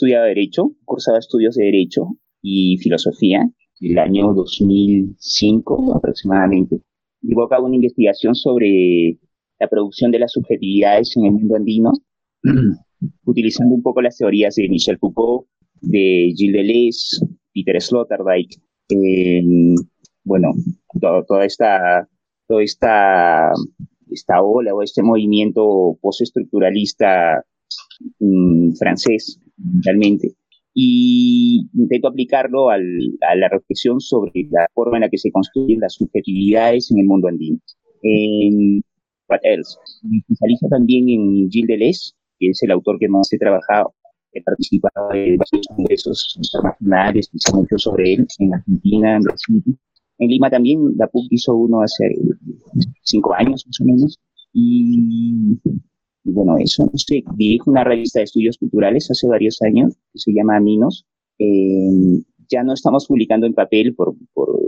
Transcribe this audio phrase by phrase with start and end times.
[0.00, 3.50] estudiado Derecho, cursaba estudios de Derecho y Filosofía
[3.80, 6.80] el año 2005 aproximadamente.
[7.22, 9.18] Llevó a cabo una investigación sobre
[9.58, 11.92] la producción de las subjetividades en el mundo andino,
[13.24, 15.46] utilizando un poco las teorías de Michel Foucault,
[15.80, 18.50] de Gilles Deleuze, Peter Sloterdijk,
[18.90, 19.42] eh,
[20.24, 20.52] bueno,
[21.26, 22.08] toda esta,
[22.46, 23.52] toda esta,
[24.10, 27.44] esta ola o este movimiento postestructuralista
[28.18, 29.40] mm, francés
[29.82, 30.34] realmente.
[30.74, 32.84] Y intento aplicarlo al,
[33.28, 37.06] a la reflexión sobre la forma en la que se construyen las subjetividades en el
[37.06, 37.58] mundo andino.
[38.02, 38.82] En
[39.28, 39.76] What Else?
[40.02, 43.94] Me especializo también en Gilles Deleuze, que es el autor que más he trabajado.
[44.32, 49.64] He participado en varios congresos internacionales, hice mucho sobre él en Argentina, en Brasil.
[50.18, 52.14] En Lima también, la PUC hizo uno hace
[53.02, 54.18] cinco años más o menos.
[54.52, 55.58] Y
[56.24, 60.32] bueno, eso, no sé, dirijo una revista de estudios culturales hace varios años que se
[60.32, 61.06] llama Aminos.
[61.38, 64.60] Eh, ya no estamos publicando en papel por, por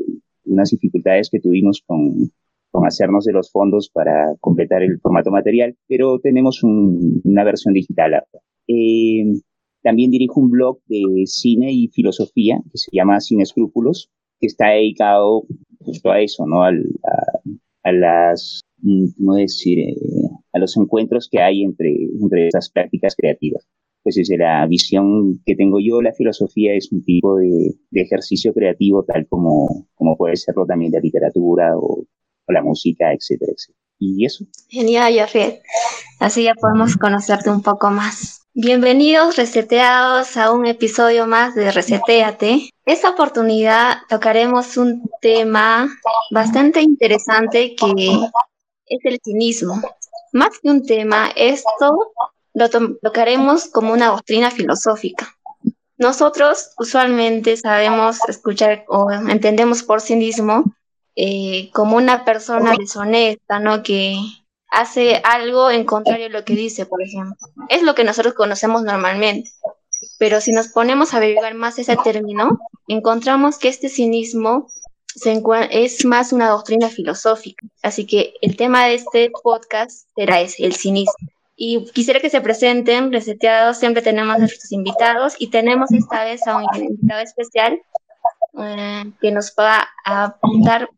[0.45, 2.30] unas dificultades que tuvimos con,
[2.70, 7.75] con, hacernos de los fondos para completar el formato material, pero tenemos un, una versión
[7.75, 8.25] digital.
[8.69, 9.25] Eh,
[9.83, 14.70] también dirijo un blog de cine y filosofía que se llama Sin Escrúpulos, que está
[14.70, 15.45] dedicado
[15.80, 16.62] justo a eso, ¿no?
[16.62, 16.70] A,
[17.83, 19.80] a, las, mm, ¿cómo decir?
[19.80, 19.97] Eh,
[20.53, 23.67] a los encuentros que hay entre, entre esas prácticas creativas.
[24.03, 29.05] Pues desde la visión que tengo yo, la filosofía es un tipo de, ejercicio creativo
[29.05, 32.05] tal como, como puede serlo también la literatura o,
[32.48, 33.78] la música, etcétera, etcétera.
[33.98, 34.45] Y eso.
[34.69, 35.62] Genial, Jafet.
[36.19, 38.42] Así ya podemos conocerte un poco más.
[38.52, 42.69] Bienvenidos reseteados a un episodio más de Reseteate.
[42.84, 45.89] Esta oportunidad tocaremos un tema
[46.30, 48.07] bastante interesante que
[48.86, 49.80] es el cinismo.
[50.33, 52.13] Más que un tema, esto
[52.55, 52.69] lo
[53.03, 55.37] tocaremos como una doctrina filosófica.
[55.98, 60.65] Nosotros usualmente sabemos escuchar o entendemos por cinismo
[61.15, 63.83] eh, como una persona deshonesta, ¿no?
[63.83, 64.17] Que
[64.69, 67.37] hace algo en contrario a lo que dice, por ejemplo.
[67.69, 69.51] Es lo que nosotros conocemos normalmente.
[70.19, 74.69] Pero si nos ponemos a averiguar más ese término, encontramos que este cinismo
[75.70, 77.67] es más una doctrina filosófica.
[77.83, 81.28] Así que el tema de este podcast será ese, el cinismo.
[81.56, 86.46] Y quisiera que se presenten, reseteados, siempre tenemos a nuestros invitados y tenemos esta vez
[86.46, 87.78] a un invitado especial
[88.58, 90.89] eh, que nos va a apuntar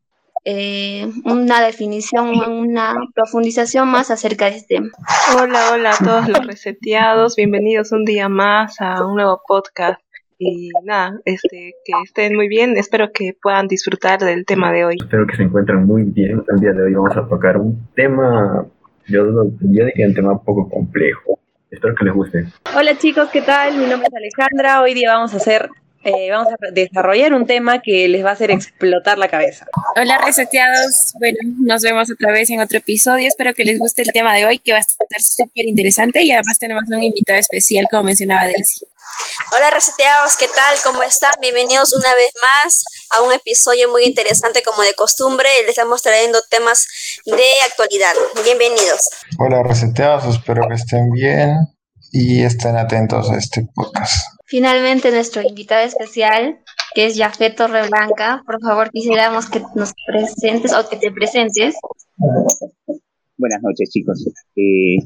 [0.45, 4.91] eh, una definición, una profundización más acerca de este tema.
[5.37, 10.01] Hola, hola a todos los reseteados, bienvenidos un día más a un nuevo podcast
[10.39, 12.77] y nada, este, que estén muy bien.
[12.77, 14.97] Espero que puedan disfrutar del tema de hoy.
[15.01, 16.43] Espero que se encuentren muy bien.
[16.49, 18.67] El día de hoy vamos a tocar un tema,
[19.07, 21.39] yo, yo diría un tema un poco complejo.
[21.71, 22.47] Espero que les guste.
[22.77, 23.77] Hola chicos, ¿qué tal?
[23.77, 24.81] Mi nombre es Alejandra.
[24.83, 25.69] Hoy día vamos a hacer
[26.05, 29.67] eh, vamos a desarrollar un tema que les va a hacer explotar la cabeza.
[29.97, 34.13] Hola reseteados, bueno, nos vemos otra vez en otro episodio, espero que les guste el
[34.13, 37.87] tema de hoy que va a estar súper interesante y además tenemos un invitado especial
[37.91, 38.85] como mencionaba Delcy.
[39.57, 40.77] Hola reseteados, ¿qué tal?
[40.83, 41.33] ¿Cómo están?
[41.41, 42.85] Bienvenidos una vez más
[43.15, 45.49] a un episodio muy interesante como de costumbre.
[45.63, 46.87] Les estamos trayendo temas
[47.25, 48.13] de actualidad.
[48.45, 49.09] Bienvenidos.
[49.39, 51.57] Hola reseteados, espero que estén bien
[52.13, 54.27] y estén atentos a este podcast.
[54.47, 56.61] Finalmente, nuestro invitado especial,
[56.95, 61.75] que es Jafet Torreblanca, por favor quisiéramos que nos presentes o que te presentes.
[63.37, 64.25] Buenas noches, chicos.
[64.57, 64.99] Eh,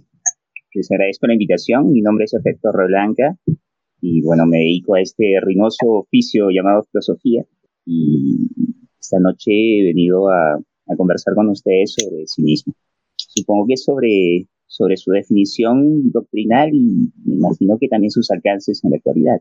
[0.74, 1.92] les agradezco la invitación.
[1.92, 3.36] Mi nombre es Jafet Torreblanca
[4.00, 7.44] y bueno, me dedico a este rinoso oficio llamado filosofía.
[7.84, 8.48] Y
[9.00, 12.74] esta noche he venido a, a conversar con ustedes sobre sí mismo.
[13.16, 18.90] Supongo que sobre sobre su definición doctrinal y me imagino que también sus alcances en
[18.90, 19.40] la actualidad.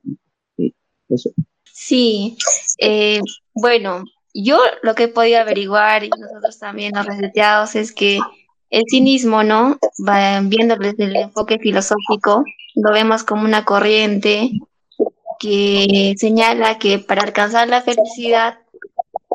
[1.09, 1.30] Eso.
[1.63, 2.36] Sí,
[2.80, 3.21] eh,
[3.54, 8.19] bueno, yo lo que he podido averiguar y nosotros también los reseteados es que
[8.69, 9.78] el cinismo, ¿no?
[10.08, 12.44] Va, viéndolo desde el enfoque filosófico,
[12.75, 14.52] lo vemos como una corriente
[15.40, 18.60] que señala que para alcanzar la felicidad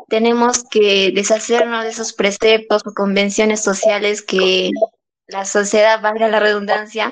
[0.09, 4.69] tenemos que deshacernos de esos preceptos o convenciones sociales que
[5.27, 7.11] la sociedad, valga la redundancia,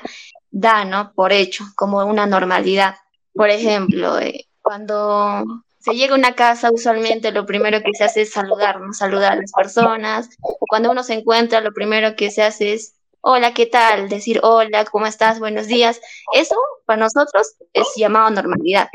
[0.50, 1.12] da, ¿no?
[1.14, 2.96] Por hecho, como una normalidad.
[3.34, 5.44] Por ejemplo, eh, cuando
[5.82, 8.92] se llega a una casa, usualmente lo primero que se hace es saludar, ¿no?
[8.92, 10.30] Saludar a las personas.
[10.68, 14.08] Cuando uno se encuentra, lo primero que se hace es, hola, ¿qué tal?
[14.08, 15.40] Decir, hola, ¿cómo estás?
[15.40, 16.00] Buenos días.
[16.34, 16.54] Eso
[16.86, 18.88] para nosotros es llamado normalidad.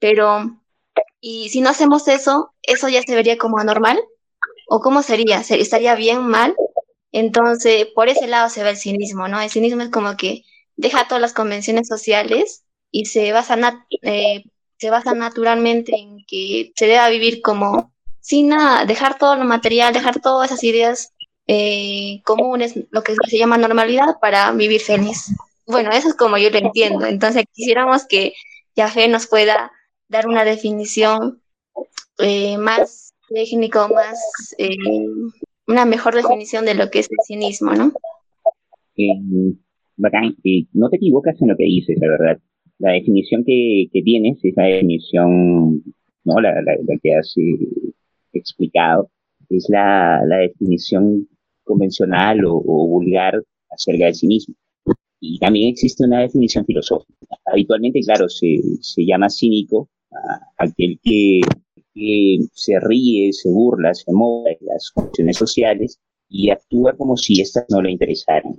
[0.00, 0.60] Pero,
[1.20, 4.00] ¿y si no hacemos eso, eso ya se vería como anormal?
[4.68, 5.40] ¿O cómo sería?
[5.40, 6.54] ¿Estaría bien, mal?
[7.10, 9.40] Entonces, por ese lado se ve el cinismo, ¿no?
[9.40, 10.44] El cinismo es como que
[10.76, 13.56] deja todas las convenciones sociales y se basa
[14.02, 14.44] eh,
[14.78, 19.92] se basa naturalmente en que se deba vivir como sin nada, dejar todo lo material,
[19.92, 21.14] dejar todas esas ideas
[21.46, 25.34] eh, comunes, lo que se llama normalidad, para vivir feliz.
[25.66, 27.06] Bueno, eso es como yo lo entiendo.
[27.06, 28.34] Entonces quisiéramos que
[28.76, 29.72] Jafé nos pueda
[30.08, 31.42] dar una definición
[32.18, 34.76] eh, más técnica, más, eh,
[35.66, 37.92] una mejor definición de lo que es el cinismo, ¿no?
[39.96, 40.36] bacán,
[40.72, 42.38] no te equivocas en lo que dices, la verdad
[42.78, 45.82] la definición que, que, tienes es la definición,
[46.24, 46.40] ¿no?
[46.40, 47.92] La, la, que has eh,
[48.32, 49.10] explicado,
[49.48, 51.28] es la, la definición
[51.64, 54.54] convencional o, vulgar acerca del cinismo.
[55.20, 57.36] Y también existe una definición filosófica.
[57.46, 61.40] Habitualmente, claro, se, se llama cínico a aquel que,
[62.52, 65.98] se ríe, se burla, se moja de las funciones sociales
[66.28, 68.54] y actúa como si éstas no le interesaran,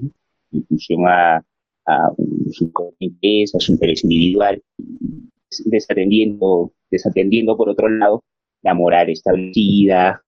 [0.51, 1.42] en función a,
[1.89, 2.13] a
[2.51, 4.62] su interés, a su interés individual,
[5.65, 8.24] desatendiendo, desatendiendo por otro lado
[8.62, 10.21] la moral establecida,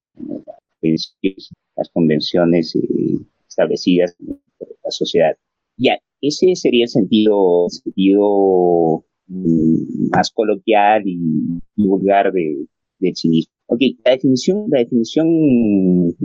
[0.82, 3.18] las convenciones eh,
[3.48, 4.16] establecidas
[4.58, 5.36] por la sociedad.
[5.78, 11.20] Ya, ese sería el sentido, sentido mm, más coloquial y,
[11.76, 12.66] vulgar de,
[13.00, 13.54] del cinismo.
[13.68, 16.16] Ok, la definición, la definición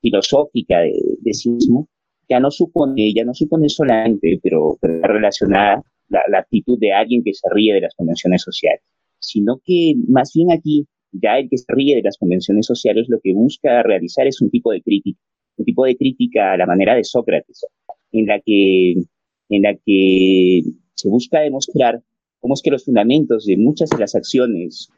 [0.00, 1.88] filosófica de, de cinismo
[2.28, 7.34] ya no supone, ya no supone solamente, pero, relacionada la, la, actitud de alguien que
[7.34, 8.82] se ríe de las convenciones sociales,
[9.18, 13.20] sino que más bien aquí ya el que se ríe de las convenciones sociales lo
[13.20, 15.20] que busca realizar es un tipo de crítica,
[15.56, 17.64] un tipo de crítica a la manera de Sócrates,
[18.12, 18.92] en la que,
[19.48, 20.62] en la que
[20.94, 22.02] se busca demostrar
[22.40, 24.88] cómo es que los fundamentos de muchas de las acciones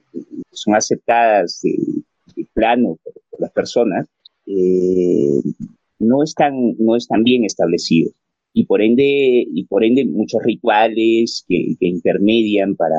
[0.52, 1.76] son aceptadas de,
[2.54, 4.06] plano por, por, las personas,
[4.46, 5.40] eh,
[6.00, 8.12] no están, no están bien establecidos.
[8.52, 12.96] Y por ende, y por ende muchos rituales que, intermedian para,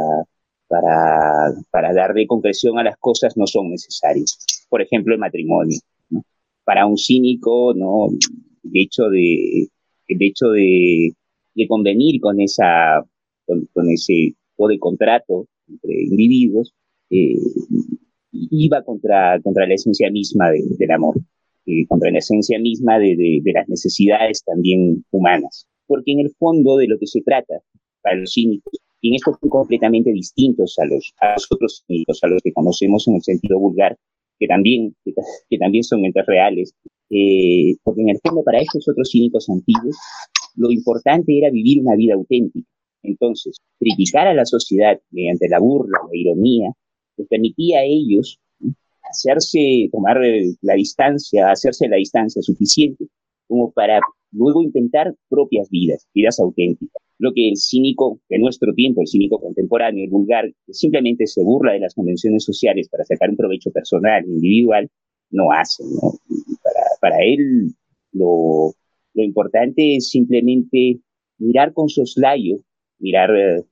[0.70, 4.38] para, para darle concreción a las cosas no son necesarios.
[4.70, 5.78] Por ejemplo, el matrimonio.
[6.64, 8.08] Para un cínico, ¿no?
[8.64, 9.68] el hecho de,
[10.08, 11.14] el hecho de,
[11.56, 13.04] de convenir con, esa,
[13.46, 16.74] con, ese tipo de contrato entre individuos
[17.10, 17.36] eh,
[18.32, 21.16] iba contra, contra la esencia misma del amor.
[21.68, 25.68] Eh, contra la esencia misma de, las necesidades también humanas.
[25.86, 27.62] Porque en el fondo de lo que se trata
[28.02, 32.20] para los cínicos, y en esto son completamente distintos a los, a los otros cínicos,
[32.24, 33.96] a los que conocemos en el sentido vulgar,
[34.40, 36.74] que también, que, también son mentes reales,
[37.12, 39.96] eh, porque en el fondo para estos otros cínicos antiguos,
[40.56, 42.68] lo importante era vivir una vida auténtica.
[43.04, 46.72] Entonces, criticar a la sociedad mediante la burla, la ironía,
[47.18, 48.40] les permitía a ellos
[49.12, 50.18] hacerse, tomar
[50.62, 53.06] la distancia, hacerse la distancia suficiente
[53.48, 54.00] como para
[54.32, 57.04] luego intentar propias vidas, vidas auténticas.
[57.20, 61.44] Lo que el cínico de nuestro tiempo, el cínico contemporáneo, el vulgar, que simplemente se
[61.44, 64.90] burla de las convenciones sociales para sacar un provecho personal, individual,
[65.30, 65.84] no hace.
[66.64, 67.74] Para, para él
[68.14, 68.74] lo,
[69.14, 71.00] lo importante es simplemente
[71.38, 72.58] mirar con soslayo,
[73.00, 73.64] mirar eh,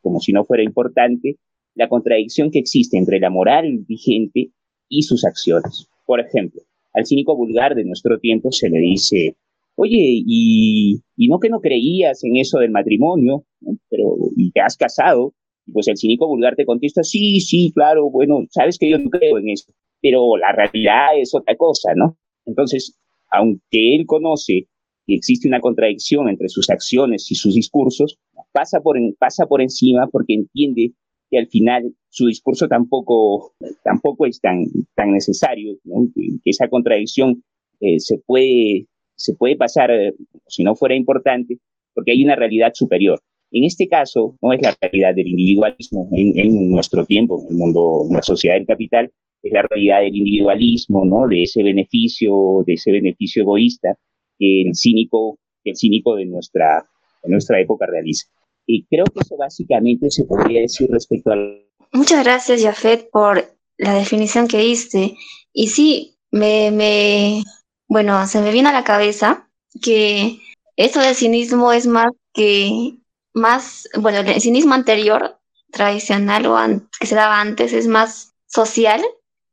[0.00, 1.36] como si no fuera importante,
[1.76, 4.50] la contradicción que existe entre la moral vigente
[4.88, 5.88] y sus acciones.
[6.06, 6.62] Por ejemplo,
[6.94, 9.36] al cínico vulgar de nuestro tiempo se le dice,
[9.76, 13.44] oye, y, y no que no creías en eso del matrimonio,
[13.90, 15.34] pero y te has casado,
[15.66, 19.10] y pues el cínico vulgar te contesta, sí, sí, claro, bueno, sabes que yo no
[19.10, 22.16] creo en eso, pero la realidad es otra cosa, ¿no?
[22.46, 22.98] Entonces,
[23.30, 24.68] aunque él conoce
[25.06, 28.18] que existe una contradicción entre sus acciones y sus discursos,
[28.52, 30.92] pasa por, pasa por encima porque entiende
[31.30, 33.52] que al final su discurso tampoco,
[33.84, 34.64] tampoco es tan,
[34.94, 35.76] tan necesario,
[36.14, 37.42] que, esa contradicción
[37.80, 40.14] eh, se, puede, se puede pasar, eh,
[40.46, 41.58] si no fuera importante,
[41.94, 43.20] porque hay una realidad superior.
[43.50, 47.56] En este caso, no es la realidad del individualismo en, en nuestro tiempo, en el
[47.56, 49.10] mundo, en la sociedad del capital,
[49.42, 51.28] es la realidad del individualismo, ¿no?
[51.28, 53.96] De ese beneficio, de ese beneficio egoísta
[54.38, 56.84] que el cínico, el cínico de nuestra,
[57.22, 58.26] de nuestra época realiza.
[58.66, 61.64] Y creo que eso básicamente se podría decir respecto al...
[61.92, 65.16] Muchas gracias, Jafet, por la definición que diste.
[65.52, 67.42] Y sí, me, me,
[67.88, 69.48] bueno, se me vino a la cabeza
[69.80, 70.40] que
[70.76, 72.98] eso del cinismo es más que,
[73.32, 75.38] más, bueno, el cinismo anterior
[75.70, 76.56] tradicional o
[76.98, 79.02] que se daba antes es más social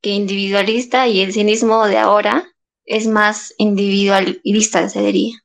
[0.02, 2.54] que individualista y el cinismo de ahora
[2.86, 5.38] es más individualista, se diría.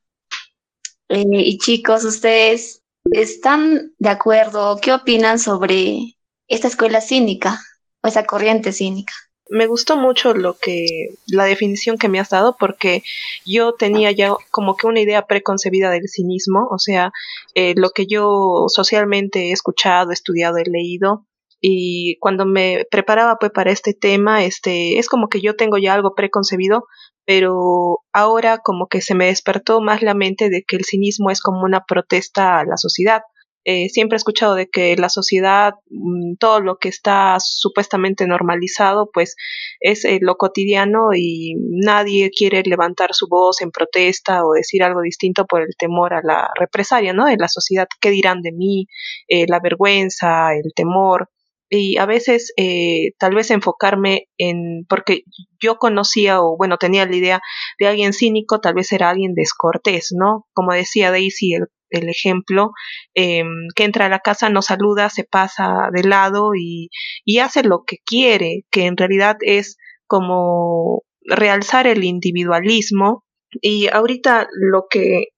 [1.09, 2.77] Eh, y chicos, ustedes
[3.12, 6.17] están de acuerdo, ¿qué opinan sobre
[6.49, 7.61] esta escuela cínica
[8.03, 9.15] o esa corriente cínica?
[9.50, 13.03] me gustó mucho lo que la definición que me has dado porque
[13.45, 17.12] yo tenía ya como que una idea preconcebida del cinismo, o sea,
[17.55, 21.25] eh, lo que yo socialmente he escuchado, estudiado, he leído
[21.61, 25.95] y cuando me preparaba pues para este tema, este es como que yo tengo ya
[25.95, 26.87] algo preconcebido,
[27.25, 31.41] pero ahora como que se me despertó más la mente de que el cinismo es
[31.41, 33.23] como una protesta a la sociedad
[33.71, 39.11] eh, siempre he escuchado de que la sociedad, mm, todo lo que está supuestamente normalizado,
[39.12, 39.37] pues
[39.81, 45.03] es eh, lo cotidiano y nadie quiere levantar su voz en protesta o decir algo
[45.03, 47.27] distinto por el temor a la represalia, ¿no?
[47.27, 48.87] De la sociedad, ¿qué dirán de mí?
[49.29, 51.29] Eh, la vergüenza, el temor
[51.71, 55.23] y a veces eh, tal vez enfocarme en, porque
[55.61, 57.41] yo conocía o bueno, tenía la idea
[57.79, 60.47] de alguien cínico, tal vez era alguien descortés, ¿no?
[60.55, 62.73] Como decía Daisy, el, el ejemplo,
[63.15, 63.43] eh,
[63.75, 66.91] que entra a la casa, no saluda, se pasa de lado y,
[67.25, 73.25] y hace lo que quiere, que en realidad es como realzar el individualismo.
[73.61, 75.29] Y ahorita lo que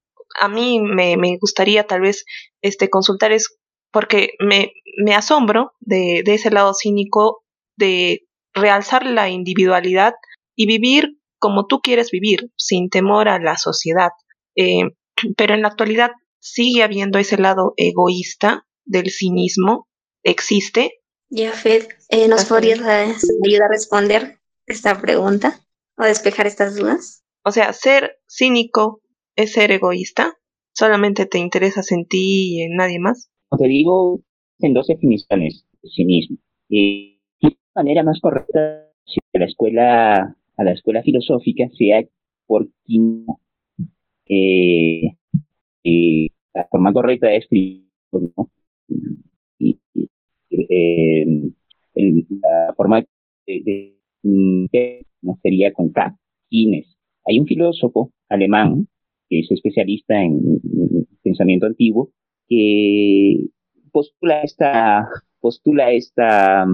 [0.41, 2.25] a mí me, me gustaría tal vez
[2.63, 3.57] este, consultar es
[3.93, 7.43] porque me, me asombro de, de, ese lado cínico
[7.77, 10.15] de realzar la individualidad
[10.55, 14.11] y vivir como tú quieres vivir, sin temor a la sociedad.
[14.55, 14.83] Eh,
[15.37, 19.89] pero en la actualidad sigue habiendo ese lado egoísta del cinismo,
[20.23, 21.01] existe.
[21.31, 25.61] Jafet, eh, ¿nos podrías ayudar a responder esta pregunta
[25.97, 27.25] o despejar estas dudas?
[27.45, 29.01] O sea, ser cínico
[29.35, 30.39] es ser egoísta,
[30.73, 33.31] solamente te interesas en ti y en nadie más.
[33.57, 34.21] Te digo,
[34.63, 36.37] en dos definiciones de cinismo.
[36.69, 38.87] Y de manera más correcta,
[39.33, 42.03] a la escuela, a la escuela filosófica sea
[42.47, 42.69] por
[44.29, 45.17] eh,
[45.85, 48.51] eh, la forma correcta de escribir, ¿no?
[49.59, 49.79] y,
[50.51, 51.27] eh,
[51.95, 53.05] la forma
[53.47, 53.97] de,
[55.23, 56.17] no sería con K,
[56.49, 56.97] Kines.
[57.27, 58.89] Hay un filósofo alemán
[59.29, 60.61] que es especialista en
[61.23, 62.11] pensamiento antiguo
[62.49, 63.47] que
[63.91, 65.09] postula esta,
[65.41, 66.65] postula esta,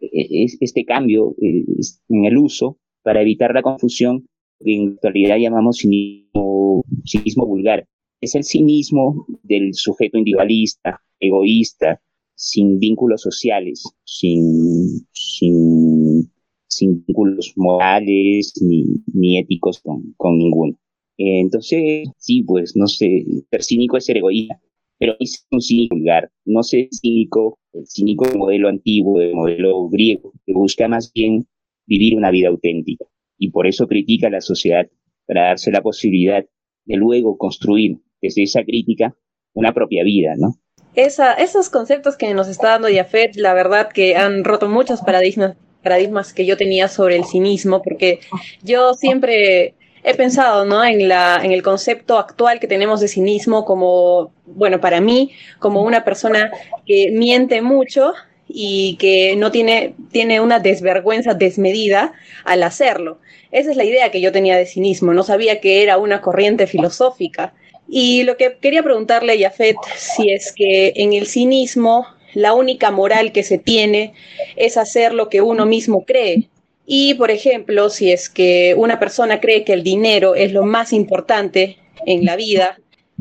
[0.00, 1.64] e, este cambio eh,
[2.08, 4.26] en el uso para evitar la confusión
[4.60, 7.86] que en actualidad llamamos cinismo, cinismo vulgar.
[8.20, 12.00] Es el cinismo del sujeto individualista, egoísta,
[12.34, 16.30] sin vínculos sociales, sin, sin,
[16.66, 20.78] sin vínculos morales ni, ni éticos con, con ninguno.
[21.16, 24.60] Entonces, sí, pues no sé, ser cínico es ser egoísta,
[24.98, 29.88] pero es un cínico vulgar, no sé cínico, el cínico del modelo antiguo, del modelo
[29.88, 31.46] griego, que busca más bien
[31.86, 33.04] vivir una vida auténtica
[33.38, 34.86] y por eso critica a la sociedad
[35.26, 36.44] para darse la posibilidad
[36.84, 39.14] de luego construir desde esa crítica
[39.52, 40.58] una propia vida, ¿no?
[40.94, 46.32] Esos conceptos que nos está dando Jafet, la verdad que han roto muchos paradigmas, paradigmas
[46.32, 48.20] que yo tenía sobre el cinismo, porque
[48.62, 49.74] yo siempre
[50.04, 50.84] he pensado ¿no?
[50.84, 55.82] en, la, en el concepto actual que tenemos de cinismo como, bueno, para mí, como
[55.82, 56.52] una persona
[56.86, 58.12] que miente mucho
[58.46, 62.12] y que no tiene, tiene una desvergüenza desmedida
[62.44, 63.18] al hacerlo.
[63.50, 66.66] Esa es la idea que yo tenía de cinismo, no sabía que era una corriente
[66.66, 67.54] filosófica.
[67.88, 72.90] Y lo que quería preguntarle a Jafet, si es que en el cinismo la única
[72.90, 74.12] moral que se tiene
[74.56, 76.48] es hacer lo que uno mismo cree,
[76.86, 80.92] y, por ejemplo, si es que una persona cree que el dinero es lo más
[80.92, 82.78] importante en la vida,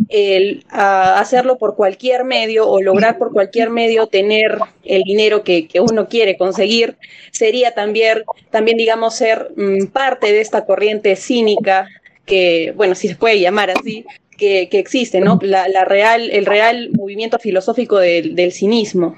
[0.09, 6.09] el hacerlo por cualquier medio o lograr por cualquier medio tener el dinero que, uno
[6.09, 6.97] quiere conseguir,
[7.31, 11.87] sería también, también digamos, ser mm, parte de esta corriente cínica
[12.25, 14.05] que, bueno, si se puede llamar así,
[14.37, 15.39] que, existe, ¿no?
[15.41, 19.15] La, real, el real movimiento filosófico del, del cinismo.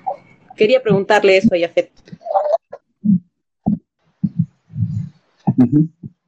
[0.55, 1.89] Quería preguntarle eso a Yafet.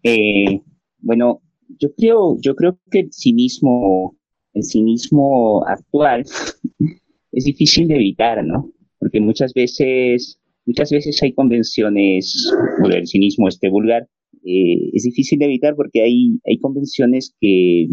[0.03, 0.61] Eh,
[0.99, 1.41] bueno,
[1.79, 4.17] yo creo, yo creo que el cinismo,
[4.53, 6.23] el cinismo actual
[7.31, 8.71] es difícil de evitar, ¿no?
[8.99, 12.51] Porque muchas veces, muchas veces hay convenciones,
[12.91, 14.07] el cinismo este vulgar,
[14.43, 17.87] eh, es difícil de evitar porque hay, hay convenciones que,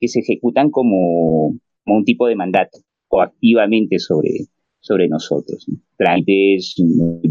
[0.00, 4.30] que se ejecutan como, como un tipo de mandato, coactivamente sobre,
[4.80, 5.66] sobre nosotros.
[5.68, 5.76] ¿no?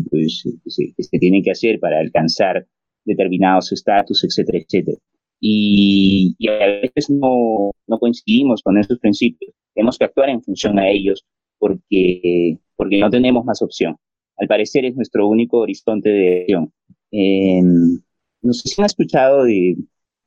[0.10, 2.68] Pues, que se tienen que hacer para alcanzar
[3.08, 4.98] determinados estatus, etcétera, etcétera.
[5.40, 9.54] Y, y, a veces no, no coincidimos con esos principios.
[9.74, 11.24] Tenemos que actuar en función a ellos
[11.60, 13.98] porque porque no tenemos más opción.
[14.38, 16.72] Al parecer es nuestro único horizonte de acción.
[17.12, 18.00] Em,
[18.42, 19.76] no sé si han escuchado de,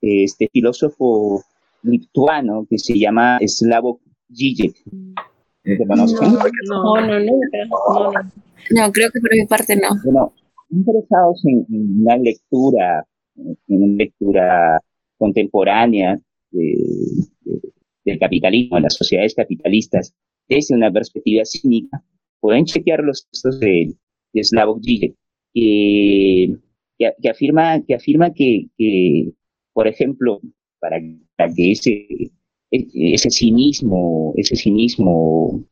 [0.03, 1.43] este filósofo
[1.83, 4.83] lituano que se llama Slavoj Žižek.
[5.63, 6.33] ¿Te conocen?
[6.69, 8.13] No, no, no, no,
[8.71, 8.93] no.
[8.93, 9.89] creo que por mi parte no.
[10.03, 10.33] Bueno,
[10.71, 11.67] interesados en,
[12.01, 14.81] una lectura, en una lectura
[15.19, 16.19] contemporánea
[16.51, 20.15] del capitalismo, de las sociedades capitalistas,
[20.49, 22.03] desde una perspectiva cínica,
[22.41, 23.95] pueden chequear los textos de,
[24.33, 25.15] de Slavoj Žižek,
[25.55, 26.55] que,
[26.99, 28.67] que, afirma, que, afirma que,
[29.73, 30.41] por ejemplo,
[30.81, 32.07] para, que ese,
[32.71, 35.65] ese cinismo, ese cinismo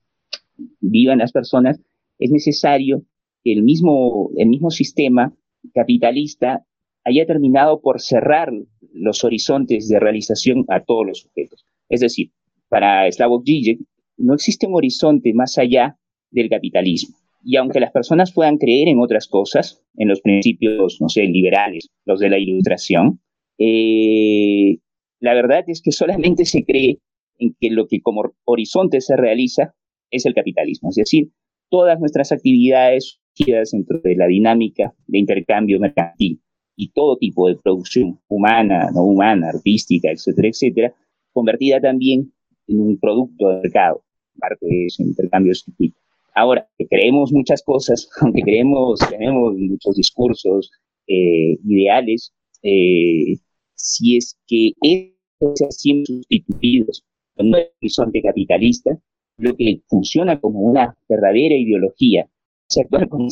[0.81, 1.81] viva en las personas,
[2.19, 3.02] es necesario
[3.45, 5.35] el mismo, el mismo sistema
[5.75, 6.64] capitalista
[7.04, 8.52] haya terminado por cerrar
[8.92, 11.64] los horizontes de realización a todos los sujetos.
[11.88, 12.33] Es decir,
[12.68, 13.80] para Slavoj Žižek
[14.18, 15.99] no existe un horizonte más allá
[16.30, 17.16] del capitalismo.
[17.42, 21.88] Y aunque las personas puedan creer en otras cosas, en los principios, no sé, liberales,
[22.04, 23.21] los de la ilustración,
[23.59, 24.78] eh,
[25.21, 26.99] la verdad es que solamente se cree
[27.38, 29.75] en que lo que como horizonte se realiza
[30.11, 30.90] es el capitalismo.
[30.90, 31.28] Es decir,
[31.71, 36.40] todas nuestras actividades dentro de la dinámica de intercambio mercantil
[36.76, 40.95] y todo tipo de producción humana, no humana, artística, etcétera, etcétera,
[41.33, 42.33] convertida también
[42.66, 44.02] en un producto de mercado,
[44.38, 45.99] parte de ese intercambio circuito.
[46.35, 50.71] Ahora, que creemos muchas cosas, aunque creemos, tenemos muchos discursos,
[51.09, 53.37] eh, ideales, eh,
[53.75, 57.04] si es que estos se siendo sustituidos
[57.35, 58.99] por un horizonte capitalista,
[59.38, 62.28] lo que funciona como una verdadera ideología,
[62.68, 63.28] se actúa con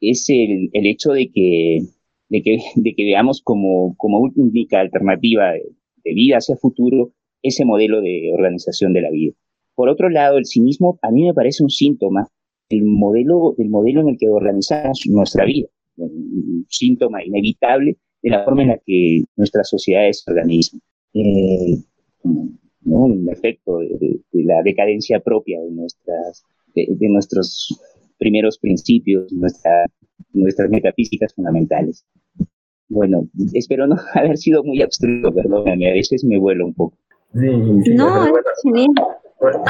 [0.00, 1.80] es el, el hecho de que,
[2.28, 5.62] de que, de que veamos como, como única alternativa de,
[6.04, 7.12] de vida hacia el futuro
[7.42, 9.34] ese modelo de organización de la vida.
[9.74, 12.28] Por otro lado, el cinismo a mí me parece un síntoma
[12.68, 18.44] del modelo, del modelo en el que organizamos nuestra vida, un síntoma inevitable de la
[18.44, 20.76] forma en la que nuestra sociedad se organiza.
[21.14, 21.78] Eh,
[22.84, 26.44] Un efecto de, la decadencia propia de, nuestras,
[26.74, 27.80] de, nuestros
[28.20, 29.86] primeros principios, nuestra,
[30.32, 32.06] nuestras metafísicas fundamentales.
[32.88, 36.96] Bueno, espero no haber sido muy abstracto, perdóname, a veces me vuelo un poco.
[37.34, 37.48] Sí,
[37.84, 38.26] sí, no,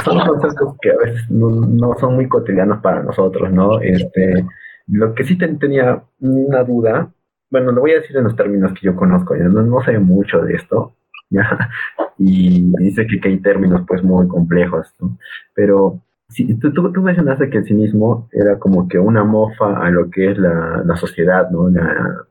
[0.03, 3.79] son conceptos que a veces no, son muy cotidianos para nosotros, ¿no?
[3.79, 4.45] Este,
[4.87, 7.13] lo que sí tenía una duda,
[7.49, 9.97] bueno, lo voy a decir en los términos que yo conozco, ya no, no sé
[9.99, 10.95] mucho de esto,
[11.29, 11.69] ¿ya?
[12.23, 15.17] Y dice que, hay términos pues muy complejos, ¿no?
[15.55, 20.09] Pero sí, tú, tú, mencionaste que el cinismo era como que una mofa a lo
[20.09, 21.69] que es la, la sociedad, ¿no?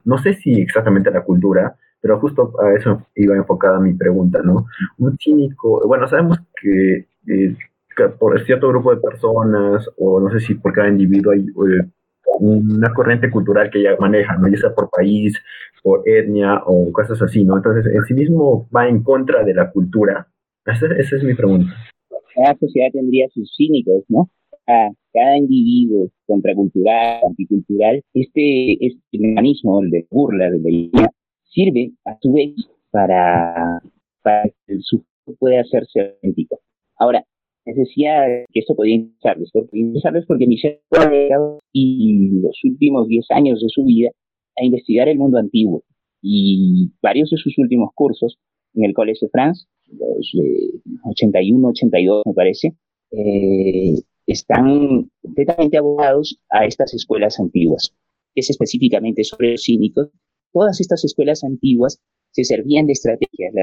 [0.04, 4.66] no sé si exactamente la cultura, pero justo a eso iba enfocada mi pregunta, ¿no?
[4.98, 7.56] Un cínico, bueno, sabemos que, eh,
[8.18, 11.86] por cierto grupo de personas, o no sé si por cada individuo hay eh,
[12.40, 14.48] una corriente cultural que ya maneja, ¿no?
[14.48, 15.38] Ya sea por país,
[15.82, 17.56] por etnia o cosas así, ¿no?
[17.56, 20.26] Entonces, el cinismo va en contra de la cultura.
[20.64, 21.74] Esa, es mi pregunta.
[22.34, 24.30] Cada sociedad tendría sus cínicos, ¿no?
[24.66, 31.12] A cada individuo contracultural, anticultural, este, este mecanismo, el de burla, de la
[31.50, 32.54] sirve a su vez
[32.90, 33.80] para,
[34.22, 35.06] para que el sujeto
[35.38, 36.60] pueda hacerse auténtico.
[36.96, 37.24] Ahora,
[37.66, 40.78] les decía que esto podía interesarles, interesarles porque Michel
[41.72, 44.10] y los últimos 10 años de su vida
[44.58, 45.82] a investigar el mundo antiguo
[46.22, 48.38] y varios de sus últimos cursos
[48.74, 49.66] en el Collège de France,
[49.98, 52.74] los de 81, 82 me parece,
[53.12, 53.94] eh,
[54.26, 57.92] están completamente abogados a estas escuelas antiguas,
[58.34, 60.10] es específicamente sobre los cínicos
[60.52, 62.00] todas estas escuelas antiguas
[62.30, 63.54] se servían de estrategias,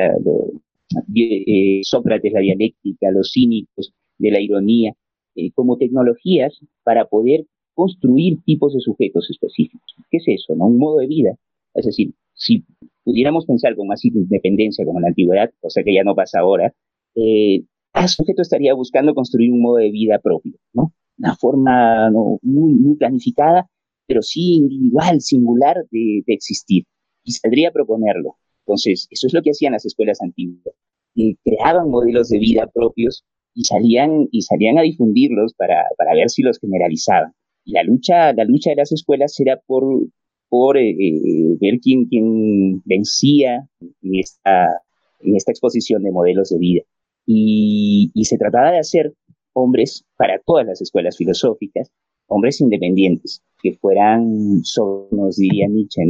[1.15, 4.93] eh, Sócrates, la dialéctica, los cínicos, de la ironía,
[5.35, 9.95] eh, como tecnologías para poder construir tipos de sujetos específicos.
[10.09, 10.55] ¿Qué es eso?
[10.55, 10.65] No?
[10.65, 11.37] Un modo de vida.
[11.75, 12.63] Es decir, si
[13.03, 16.73] pudiéramos pensar con más independencia como en la antigüedad, cosa que ya no pasa ahora,
[17.15, 20.93] eh, cada sujeto estaría buscando construir un modo de vida propio, ¿no?
[21.17, 23.67] Una forma muy, muy planificada
[24.07, 26.85] pero sí individual, singular de, existir.
[27.23, 28.37] Y saldría a proponerlo.
[28.65, 30.73] Entonces, eso es lo que hacían las escuelas antiguas.
[31.43, 36.41] creaban modelos de vida propios y salían, y salían a difundirlos para, para ver si
[36.41, 37.33] los generalizaban.
[37.65, 39.83] Y la lucha, la lucha de las escuelas era por,
[40.49, 44.81] por eh, eh, ver quién, quién vencía en esta,
[45.21, 46.81] en esta exposición de modelos de vida.
[47.25, 49.13] Y, y se trataba de hacer
[49.53, 51.91] hombres para todas las escuelas filosóficas,
[52.27, 54.61] hombres independientes, que fueran,
[55.11, 56.03] nos diría Nietzsche,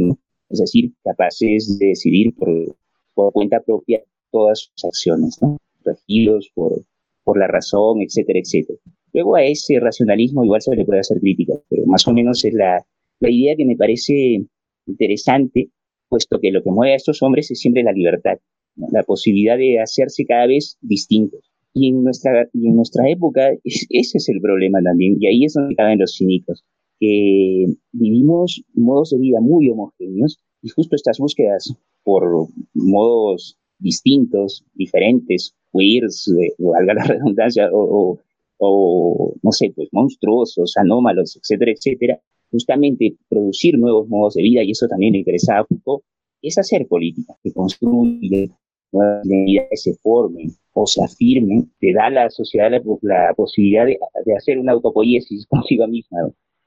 [0.50, 2.76] es decir, capaces de decidir por,
[3.14, 5.56] por cuenta propia todas sus acciones, ¿no?
[5.84, 6.84] regidos por,
[7.24, 8.78] por la razón, etcétera, etcétera.
[9.12, 12.52] Luego a ese racionalismo igual se le puede hacer crítica, pero más o menos es
[12.52, 12.84] la,
[13.20, 14.44] la idea que me parece
[14.86, 15.70] interesante,
[16.08, 18.38] puesto que lo que mueve a estos hombres es siempre la libertad,
[18.76, 21.50] la posibilidad de hacerse cada vez distintos.
[21.74, 25.54] Y en nuestra, y en nuestra época ese es el problema también, y ahí es
[25.54, 26.64] donde caben los cínicos,
[26.98, 35.54] que vivimos modos de vida muy homogéneos y justo estas búsquedas por modos distintos, diferentes,
[35.72, 38.18] queers, eh, valga la redundancia, o,
[38.58, 42.20] o, no sé, pues monstruosos, anómalos, etcétera, etcétera,
[42.50, 46.02] justamente producir nuevos modos de vida, y eso también le interesaba a Foucault,
[46.42, 48.50] es hacer política, que construye
[48.92, 52.70] nuevas identidades, se formen o se afirmen, te da a la sociedad
[53.02, 53.98] la, posibilidad de,
[54.36, 56.18] hacer una autopoiesis consigo misma,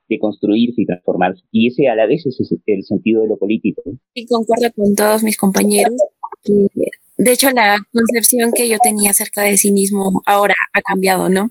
[0.09, 1.43] de construirse y transformarse.
[1.51, 3.81] Y ese a la vez es el sentido de lo político.
[4.13, 5.95] Y concuerdo con todos mis compañeros.
[7.17, 11.49] de hecho, la concepción que yo tenía acerca del cinismo ahora ha cambiado, ¿no?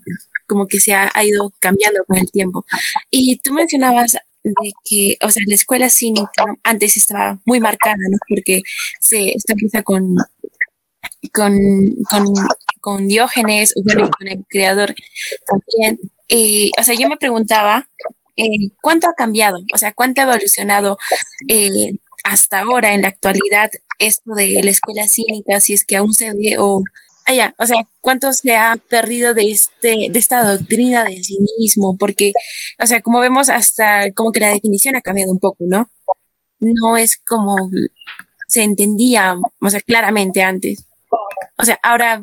[0.51, 2.67] Como que se ha, ido cambiando con el tiempo.
[3.09, 8.19] Y tú mencionabas de que, o sea, la escuela cínica antes estaba muy marcada, ¿no?
[8.29, 8.63] Porque
[8.99, 10.17] se empieza con,
[11.33, 11.55] con,
[12.11, 12.27] con,
[12.81, 13.75] con Diógenes,
[14.19, 14.93] con el creador
[15.47, 16.01] también.
[16.27, 17.87] Y, o sea, yo me preguntaba
[18.37, 19.59] eh, ¿cuánto ha cambiado?
[19.75, 20.97] O sea, ¿cuánto ha evolucionado
[21.49, 21.93] eh,
[22.25, 26.33] hasta ahora, en la actualidad, esto de la escuela cínica, si es que aún se
[26.33, 26.83] ve o...
[27.31, 31.97] allá, o sea, ¿cuánto se ha perdido de, este, de esta doctrina del cinismo?
[31.99, 32.33] Porque,
[32.83, 35.89] o sea, como vemos, hasta como que la definición ha cambiado un poco, ¿no?
[36.61, 37.71] No es como
[38.47, 40.87] se entendía, o sea, claramente antes.
[41.57, 42.23] O sea, ahora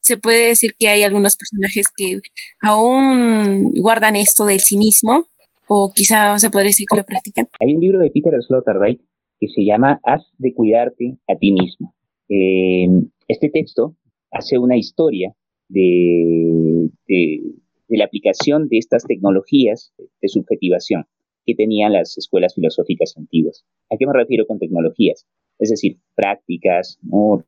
[0.00, 2.20] se puede decir que hay algunos personajes que
[2.62, 5.26] aún guardan esto del cinismo,
[5.68, 7.48] o quizá se podría decir que lo practican.
[7.60, 9.00] Hay un libro de Peter Sloterdijk
[9.38, 11.94] que se llama Haz de cuidarte a ti mismo.
[12.30, 12.88] Eh,
[13.28, 13.94] este texto
[14.30, 15.34] hace una historia
[15.68, 17.40] de, de,
[17.88, 21.06] la aplicación de estas tecnologías de subjetivación
[21.46, 23.64] que tenían las escuelas filosóficas antiguas.
[23.90, 25.26] ¿A qué me refiero con tecnologías?
[25.58, 26.98] Es decir, prácticas,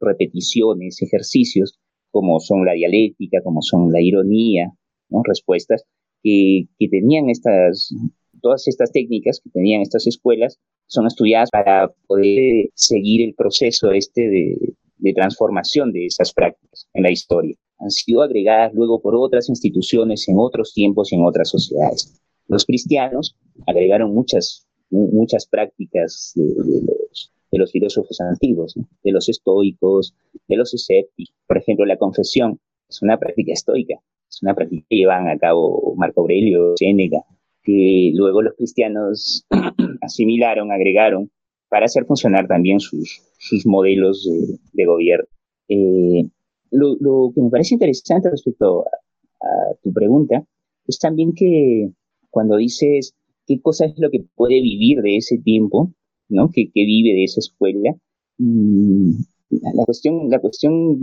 [0.01, 1.79] repeticiones, ejercicios,
[2.11, 4.73] como son la dialéctica, como son la ironía,
[5.11, 5.23] ¿no?
[5.23, 5.85] respuestas
[6.23, 7.95] que, tenían estas,
[8.41, 14.29] todas estas técnicas que tenían estas escuelas son estudiadas para poder seguir el proceso este
[14.29, 14.75] de,
[15.15, 17.57] transformación de esas prácticas en la historia.
[17.79, 22.21] Han sido agregadas luego por otras instituciones en otros tiempos y en otras sociedades.
[22.47, 23.37] Los cristianos
[23.67, 30.15] agregaron muchas, muchas prácticas de, los, de los, filósofos antiguos, de los estoicos,
[30.49, 31.35] de los escépticos.
[31.47, 35.95] Por ejemplo, la confesión es una práctica estoica es una práctica que llevan a cabo
[35.97, 37.19] Marco Aurelio, Séneca,
[37.63, 39.45] que luego los cristianos
[40.03, 41.31] asimilaron, agregaron,
[41.71, 44.29] para hacer funcionar también sus, sus modelos
[44.73, 45.27] de, gobierno.
[45.69, 46.29] Eh,
[46.71, 50.45] lo, que me parece interesante respecto a, tu pregunta
[50.87, 51.91] es también que
[52.29, 53.15] cuando dices
[53.47, 55.93] qué cosa es lo que puede vivir de ese tiempo,
[56.29, 56.51] ¿no?
[56.51, 57.97] que, que vive de esa escuela,
[58.37, 59.13] mm,
[59.51, 60.99] la, cuestión, la cuestión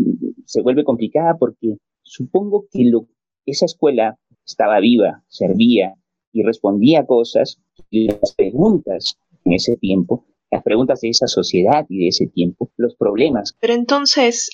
[0.45, 3.07] se vuelve complicada porque supongo que lo
[3.47, 5.95] esa escuela estaba viva, servía
[6.33, 12.03] y respondía cosas y las preguntas en ese tiempo, las preguntas de esa sociedad y
[12.03, 13.55] de ese tiempo, los problemas.
[13.59, 14.49] Pero entonces,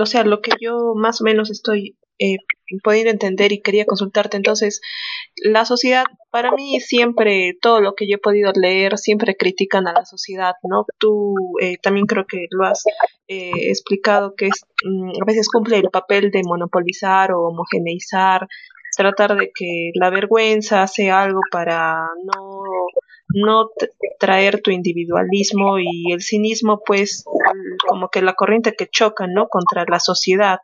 [0.00, 2.36] o sea, lo que yo más o menos estoy eh,
[2.84, 4.80] entender y quería consultarte, entonces,
[5.42, 9.92] la sociedad, para mí siempre, todo lo que yo he podido leer, siempre critican a
[9.92, 10.84] la sociedad, ¿no?
[10.98, 12.84] Tú eh, también creo que lo has
[13.26, 18.46] eh, explicado, que es, mm, a veces cumple el papel de monopolizar o homogeneizar,
[18.96, 22.62] tratar de que la vergüenza sea algo para no
[23.34, 23.70] no
[24.18, 27.24] traer tu individualismo y el cinismo pues
[27.86, 30.58] como que la corriente que choca no contra la sociedad.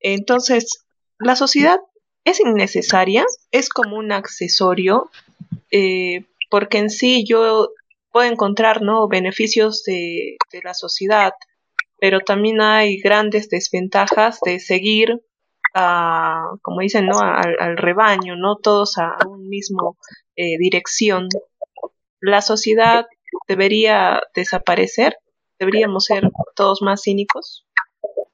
[0.00, 0.84] Entonces
[1.18, 1.78] la sociedad
[2.24, 5.10] es innecesaria es como un accesorio
[5.70, 7.68] eh, porque en sí yo
[8.10, 11.32] puedo encontrar no beneficios de, la sociedad
[11.98, 15.22] pero también hay grandes desventajas de seguir
[15.74, 17.18] a, como dicen, ¿no?
[17.18, 19.96] Al, rebaño, no todos a un mismo
[20.36, 21.28] eh, dirección
[22.24, 23.04] la sociedad
[23.48, 25.14] debería desaparecer,
[25.58, 27.66] deberíamos ser todos más cínicos,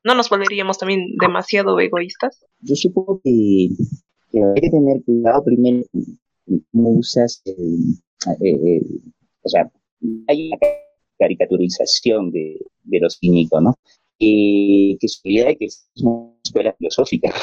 [0.05, 2.46] no nos volveríamos también demasiado egoístas.
[2.61, 3.70] Yo supongo que,
[4.33, 5.85] hay que tener cuidado primero
[6.72, 9.68] cómo usas, o sea,
[10.29, 10.59] hay una
[11.18, 13.76] caricaturización de, de lo cínico, ¿no?
[14.18, 17.35] que es la idea de que es una escuela filosófica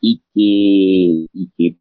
[0.00, 1.78] y que, y que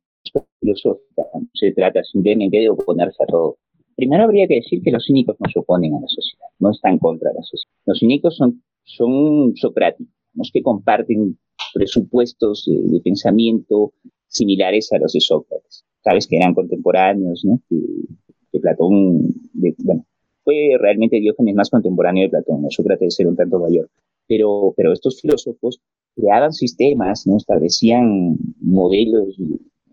[0.61, 3.57] filosófica se trata simplemente de oponerse a todo,
[3.95, 6.97] Primero habría que decir que los cínicos no se oponen a la sociedad, no están
[6.99, 7.73] contra la sociedad.
[7.85, 11.37] Los cínicos son, son socráticos, los que comparten
[11.73, 13.93] presupuestos de, pensamiento
[14.27, 15.85] similares a los de Sócrates.
[16.03, 17.59] Sabes que eran contemporáneos, ¿no?
[17.69, 19.33] Que, Platón,
[19.79, 20.05] bueno,
[20.43, 22.65] fue realmente Diógenes más contemporáneo de Platón.
[22.69, 23.89] Sócrates era un tanto mayor.
[24.27, 25.81] Pero, pero estos filósofos
[26.15, 29.37] creaban sistemas, establecían modelos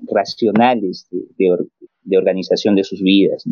[0.03, 3.45] racionales de, organización de sus vidas.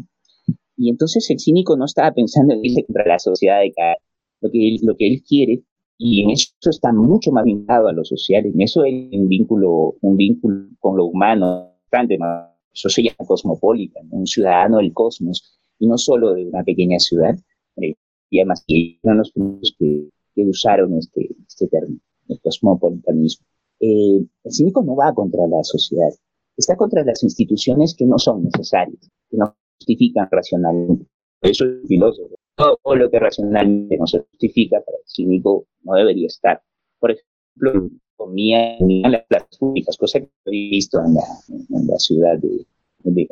[0.79, 3.97] Y entonces el cínico no estaba pensando en irse contra la sociedad de cada
[4.41, 5.63] lo que, él, lo que él quiere,
[5.99, 9.97] y en eso está mucho más vinculado a lo social, en eso hay un vínculo,
[10.01, 15.59] un vínculo con lo humano bastante más, eso se llama cosmopolita, un ciudadano del cosmos,
[15.81, 17.37] y no solo de una pequeña ciudad,
[17.77, 17.95] eh,
[18.31, 19.33] y además que eran los
[19.77, 23.45] que, que usaron este, este término, el cosmopolitanismo.
[23.81, 26.11] Eh, el cínico no va contra la sociedad,
[26.57, 31.07] está contra las instituciones que no son necesarias, que no justifican racionalmente.
[31.43, 32.35] Eso es filósofo.
[32.57, 36.61] Todo lo que racionalmente no se justifica para el cínico no debería estar.
[36.99, 42.39] Por ejemplo, comía, las plazas públicas, cosa que he visto en la, en la ciudad
[42.39, 42.67] de,
[43.05, 43.29] de,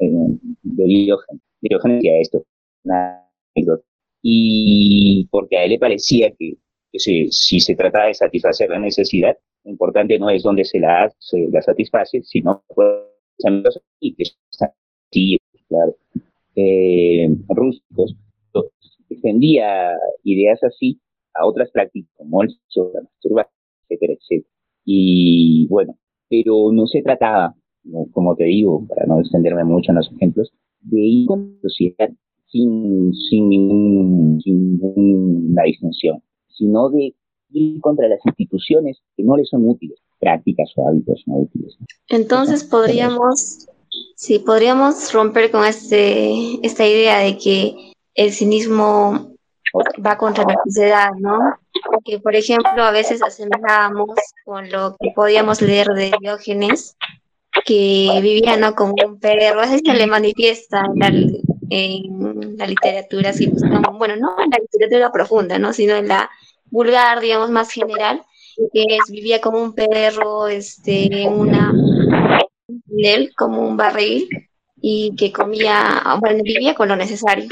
[0.63, 1.43] de Diógenes.
[1.61, 2.45] Diógenes decía esto,
[4.23, 6.57] Y porque a él le parecía que,
[6.93, 10.79] que si, si, se trataba de satisfacer la necesidad, lo importante no es dónde se
[10.79, 12.63] la, se la satisface, sino
[14.01, 14.71] y que están
[15.69, 15.97] claro,
[16.57, 18.17] eh, rústicos,
[19.09, 19.93] defendía
[20.25, 21.01] ideas así
[21.35, 24.51] a otras prácticas como el la masturbación, etcétera, etcétera.
[24.85, 25.97] Y bueno,
[26.29, 27.55] pero no se trataba,
[28.13, 32.11] como te digo, para no extenderme mucho en los ejemplos, de ir con la sociedad
[32.47, 37.15] sin, sin, ningún, sin ninguna distinción, sino de
[37.51, 41.77] ir contra las instituciones que no le son útiles, prácticas o hábitos no útiles.
[42.09, 43.69] Entonces podríamos,
[44.17, 49.37] sí, podríamos romper con este, esta idea de que el cinismo
[50.05, 51.39] va contra la sociedad, ¿no?
[52.05, 54.11] Que, por ejemplo, a veces asemejábamos
[54.45, 56.97] con lo que podíamos leer de Diógenes,
[57.65, 58.75] que vivía, ¿no?
[58.75, 64.59] Como un perro, así se le manifiesta en la, literatura, buscamos, bueno, no en la
[64.59, 65.73] literatura profunda, ¿no?
[65.73, 66.31] Sino en la
[66.71, 68.23] vulgar, digamos, más general,
[68.73, 71.73] que es, vivía como un perro, este, en una,
[72.99, 74.29] él, como un barril,
[74.81, 77.49] y que comía, bueno, vivía con lo necesario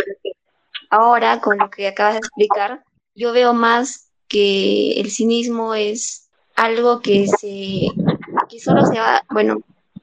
[0.91, 7.01] ahora, con lo que acabas de explicar, yo veo más que el cinismo es algo
[7.01, 7.89] que se,
[8.49, 9.59] que solo se va, bueno,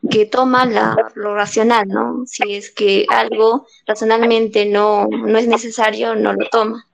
[0.09, 2.23] que toma la, lo racional, ¿no?
[2.25, 6.85] Si es que algo racionalmente no, no es necesario, no lo toma.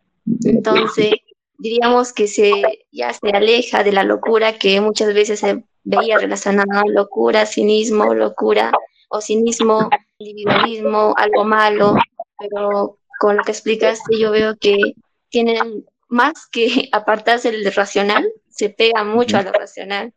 [0.43, 1.13] Entonces,
[1.57, 2.51] diríamos que se,
[2.91, 8.71] ya se aleja de la locura que muchas veces se veía relacionada, Locura, cinismo, locura,
[9.09, 11.95] o cinismo, individualismo, algo malo,
[12.37, 14.77] pero con lo que explicaste, yo veo que
[15.29, 20.13] tienen más que apartarse del racional, se pega mucho a lo racional,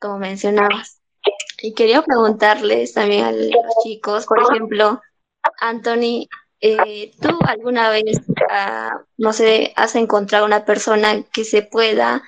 [0.00, 1.00] como mencionabas.
[1.62, 3.50] Y quería preguntarles también a los
[3.82, 5.00] chicos, por ejemplo,
[5.60, 6.28] Anthony,
[6.60, 12.22] eh, ¿tú alguna vez, ah, no sé, has encontrado una persona que se pueda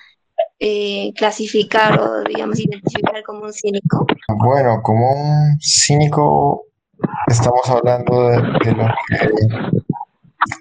[0.58, 4.06] eh, clasificar o, digamos, identificar como un cínico?
[4.28, 6.64] Bueno, como un cínico,
[7.26, 9.78] estamos hablando de, de lo que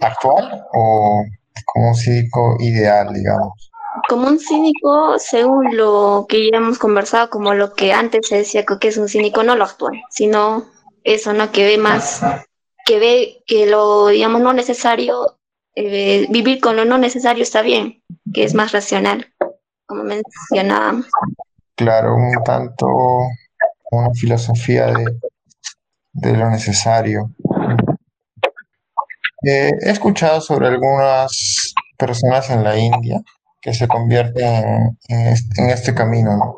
[0.02, 1.24] actual o
[1.66, 3.72] como un cínico ideal, digamos?
[4.10, 8.63] Como un cínico, según lo que ya hemos conversado, como lo que antes se decía
[8.66, 10.66] que es un cínico, no lo actual, sino
[11.04, 11.52] eso, ¿no?
[11.52, 12.22] Que ve más,
[12.86, 15.38] que ve que lo, digamos, no necesario,
[15.76, 19.28] eh, vivir con lo no necesario está bien, que es más racional,
[19.88, 21.08] como mencionábamos.
[21.76, 22.88] Claro, un tanto
[23.91, 25.06] una filosofía de,
[26.13, 27.32] de lo necesario.
[29.43, 33.21] Eh, he escuchado sobre algunas personas en la India
[33.62, 36.58] que se convierten en, este, camino,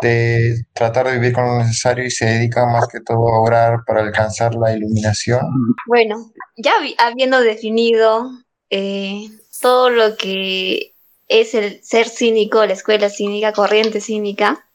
[0.00, 3.80] de tratar de vivir con lo necesario y se dedican más que todo a orar
[3.86, 5.40] para alcanzar la iluminación.
[5.86, 8.30] Bueno, ya habiendo definido
[8.70, 9.28] eh,
[9.60, 10.91] todo lo que
[11.40, 14.68] es el ser cínico, la escuela cínica, corriente cínica,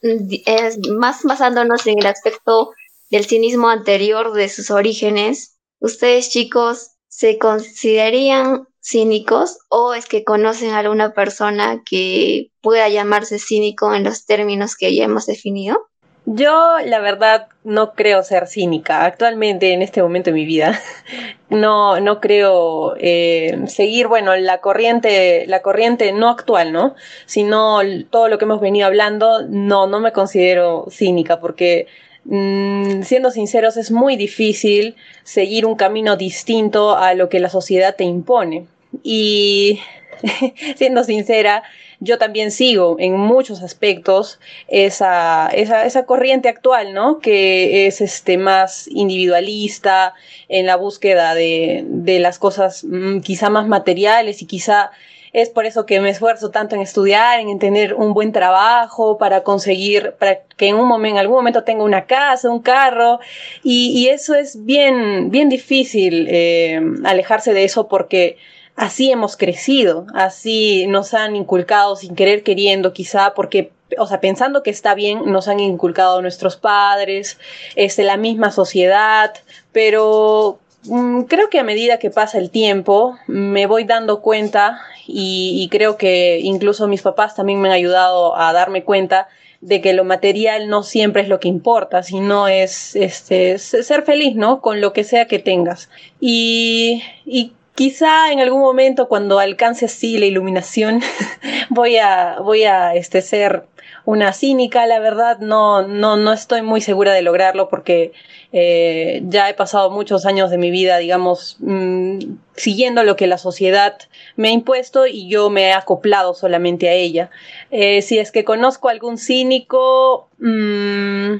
[0.00, 2.72] es más basándonos en el aspecto
[3.10, 10.70] del cinismo anterior de sus orígenes, ¿Ustedes chicos se considerarían cínicos o es que conocen
[10.70, 15.88] a alguna persona que pueda llamarse cínico en los términos que ya hemos definido?
[16.30, 19.04] Yo, la verdad, no creo ser cínica.
[19.04, 20.78] Actualmente, en este momento de mi vida,
[21.48, 26.94] no, no creo eh, seguir, bueno, la corriente, la corriente no actual, ¿no?
[27.26, 31.86] Sino todo lo que hemos venido hablando, no, no me considero cínica porque
[32.30, 37.96] Mm, siendo sinceros, es muy difícil seguir un camino distinto a lo que la sociedad
[37.96, 38.66] te impone.
[39.02, 39.80] Y
[40.76, 41.62] siendo sincera,
[42.00, 47.18] yo también sigo en muchos aspectos esa, esa, esa, corriente actual, ¿no?
[47.18, 50.14] Que es este, más individualista
[50.48, 54.90] en la búsqueda de, de las cosas mm, quizá más materiales y quizá
[55.32, 59.42] es por eso que me esfuerzo tanto en estudiar, en tener un buen trabajo, para
[59.42, 63.20] conseguir, para que en un momento, en algún momento tenga una casa, un carro.
[63.62, 68.36] Y, eso es bien, bien difícil eh, alejarse de eso porque
[68.78, 74.62] así hemos crecido, así nos han inculcado sin querer queriendo, quizá porque o sea, pensando
[74.62, 77.38] que está bien, nos han inculcado nuestros padres,
[77.74, 79.34] este, la misma sociedad,
[79.72, 85.66] pero mm, creo que a medida que pasa el tiempo me voy dando cuenta y,
[85.70, 89.28] creo que incluso mis papás también me han ayudado a darme cuenta
[89.62, 94.36] de que lo material no siempre es lo que importa, sino es este, ser feliz,
[94.36, 94.60] ¿no?
[94.60, 95.88] Con lo que sea que tengas.
[96.20, 101.00] Y, y quizá en algún momento cuando alcance así la iluminación
[101.70, 103.66] voy a, voy a este, ser
[104.04, 108.10] una cínica, la verdad no, no, no estoy muy segura de lograrlo porque
[108.52, 112.18] eh, ya he pasado muchos años de mi vida, digamos, mm,
[112.56, 113.96] siguiendo lo que la sociedad
[114.34, 117.30] me ha impuesto y yo me he acoplado solamente a ella.
[117.70, 121.36] Eh, si es que conozco algún cínico, mmm,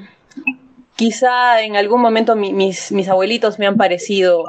[0.99, 4.43] quizá en algún momento mis, mis, abuelitos me han parecido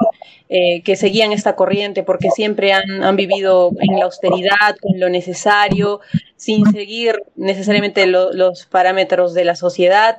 [0.53, 5.07] eh, que seguían esta corriente porque siempre han, han, vivido en la austeridad, con lo
[5.07, 6.01] necesario,
[6.41, 10.17] sin seguir necesariamente los parámetros de la sociedad.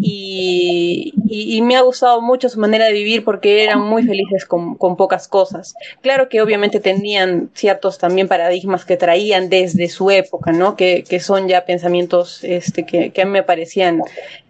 [0.00, 4.76] Y, y, me ha gustado mucho su manera de vivir porque eran muy felices con,
[4.76, 5.74] con, pocas cosas.
[6.00, 10.76] Claro que obviamente tenían ciertos también paradigmas que traían desde su época, ¿no?
[10.76, 14.02] Que, que son ya pensamientos este, que, que a mí me parecían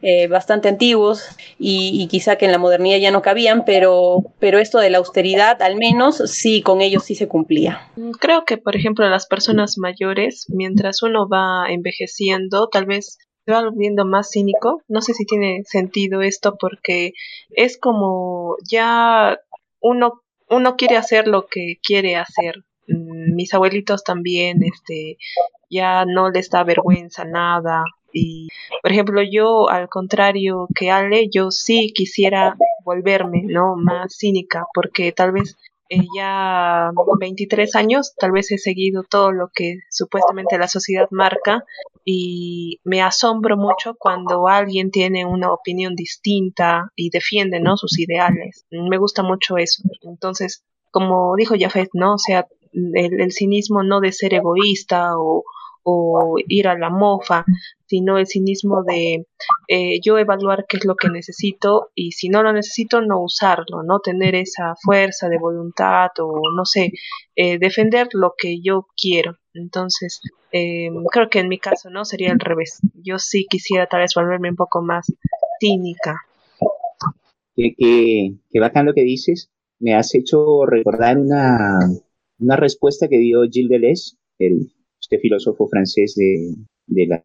[0.03, 1.25] eh, bastante antiguos
[1.59, 5.01] y, y, quizá que en la modernidad ya no cabían, pero, pero esto de la
[5.09, 7.91] austeridad, al menos, sí, con ellos sí se cumplía.
[8.21, 13.63] Creo que, por ejemplo, las personas mayores, mientras uno va envejeciendo, tal vez se va
[13.63, 14.83] volviendo más cínico.
[14.89, 17.13] No sé si tiene sentido esto porque
[17.51, 19.39] es como ya
[19.81, 22.65] uno, uno quiere hacer lo que quiere hacer.
[22.87, 25.17] Mm, mis abuelitos también, este,
[25.71, 27.85] ya no les da vergüenza nada.
[28.13, 28.49] Y,
[28.83, 33.77] por ejemplo, yo, al contrario que Ale, yo sí quisiera volverme, ¿no?
[33.77, 35.57] Más cínica, porque tal vez
[35.91, 41.65] eh, ya 23 años, tal vez he seguido todo lo que supuestamente la sociedad marca
[42.05, 47.77] y me asombro mucho cuando alguien tiene una opinión distinta y defiende, ¿no?
[47.77, 48.67] Sus ideales.
[48.71, 49.83] Me gusta mucho eso.
[50.03, 52.15] Entonces, como dijo Jafet, ¿no?
[52.15, 55.45] O sea, el, el cinismo no de ser egoísta o,
[55.91, 57.45] o ir a la mofa,
[57.87, 59.27] sino el cinismo de
[59.69, 63.83] eh, yo evaluar qué es lo que necesito y si no lo necesito, no usarlo,
[63.83, 66.93] no tener esa fuerza de voluntad o no sé,
[67.37, 69.37] eh, defender lo que yo quiero.
[69.55, 70.21] Entonces,
[70.53, 72.81] eh, creo que en mi caso no sería al revés.
[72.95, 75.07] Yo sí quisiera tal vez volverme un poco más
[75.59, 76.21] cínica.
[77.57, 79.51] Qué, qué, qué bacán lo que dices.
[79.81, 81.79] Me has hecho recordar una,
[82.39, 84.71] una respuesta que dio Gilles Deleuze, el
[85.09, 86.55] este filósofo francés de,
[86.87, 87.23] de, la,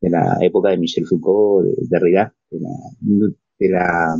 [0.00, 2.70] de la época de Michel Foucault, de Derrida, de la,
[3.58, 4.16] de la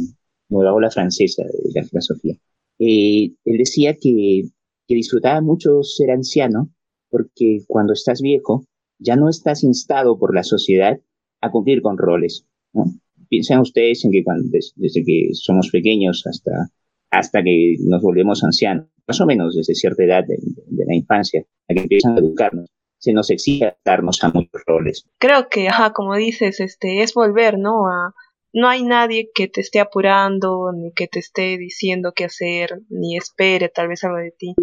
[0.48, 2.36] nueva ola francesa de la filosofía.
[2.78, 4.44] Eh, él decía que,
[4.86, 6.70] que disfrutaba mucho ser anciano
[7.10, 8.64] porque cuando estás viejo
[9.00, 11.00] ya no estás instado por la sociedad
[11.40, 12.46] a cumplir con roles.
[12.72, 12.84] ¿no?
[13.28, 16.70] Piensen ustedes en que cuando, desde, que somos pequeños hasta,
[17.10, 21.44] hasta que nos volvemos ancianos, más o menos desde cierta edad de, de la infancia,
[21.68, 22.70] a que empiezan a educarnos,
[23.04, 25.06] se nos exige darnos a muchos roles.
[25.18, 27.86] Creo que, ajá, como dices, este, es volver, ¿no?
[27.88, 28.14] A,
[28.54, 33.16] no hay nadie que te esté apurando, ni que te esté diciendo qué hacer, ni
[33.16, 34.54] espere tal vez algo de ti.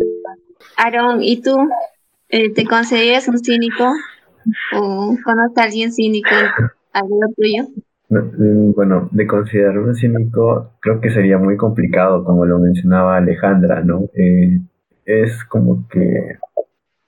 [0.77, 1.55] Aaron, ¿y tú?
[2.29, 3.91] Eh, ¿Te consideras un cínico?
[4.73, 6.29] ¿O conoces a alguien cínico
[6.93, 7.67] algo tuyo?
[8.09, 13.83] Mm, bueno, de considerarme un cínico, creo que sería muy complicado, como lo mencionaba Alejandra,
[13.83, 14.09] ¿no?
[14.15, 14.59] Eh,
[15.05, 16.37] es como que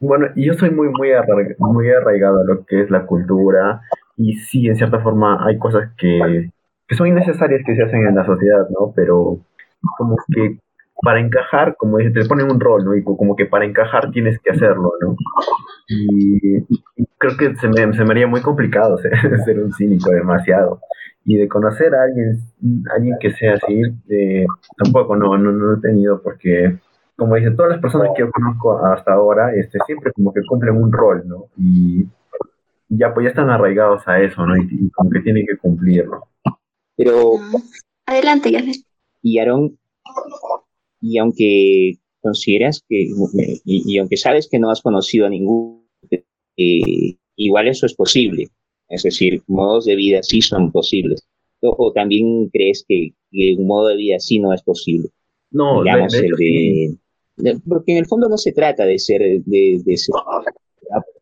[0.07, 1.11] bueno, yo soy muy, muy,
[1.57, 3.81] muy arraigado a lo que es la cultura
[4.17, 6.49] y sí, en cierta forma hay cosas que,
[6.87, 8.91] que son innecesarias que se hacen en la sociedad, ¿no?
[8.95, 9.39] Pero
[9.97, 10.59] como que
[11.01, 12.95] para encajar, como dice, te ponen un rol, ¿no?
[12.95, 15.15] Y como que para encajar tienes que hacerlo, ¿no?
[15.87, 16.63] Y,
[17.17, 19.13] creo que se me, se me, haría muy complicado ser,
[19.45, 20.81] ser, un cínico demasiado.
[21.25, 22.37] Y de conocer a alguien,
[22.93, 24.45] alguien que sea así, eh,
[24.77, 26.77] tampoco no, no, no he tenido porque
[27.15, 30.75] como dicen, todas las personas que yo conozco hasta ahora, este, siempre como que cumplen
[30.75, 31.45] un rol, ¿no?
[31.57, 32.05] Y
[32.89, 34.55] ya pues ya están arraigados a eso, ¿no?
[34.57, 36.27] Y, como que tienen que cumplirlo.
[36.95, 37.33] Pero...
[38.05, 38.61] Adelante, ya
[39.21, 39.77] Y Aaron,
[40.99, 43.07] y aunque consideras que,
[43.65, 45.85] y, aunque sabes que no has conocido a ningún,
[46.57, 48.47] eh, igual eso es posible.
[48.89, 51.27] Es decir, modos de vida sí son posibles.
[51.61, 53.13] O, también crees que,
[53.57, 55.09] un modo de vida sí no es posible.
[55.51, 56.97] No, Digamos, de,
[57.67, 60.13] porque en el fondo no se trata de ser, de, de ser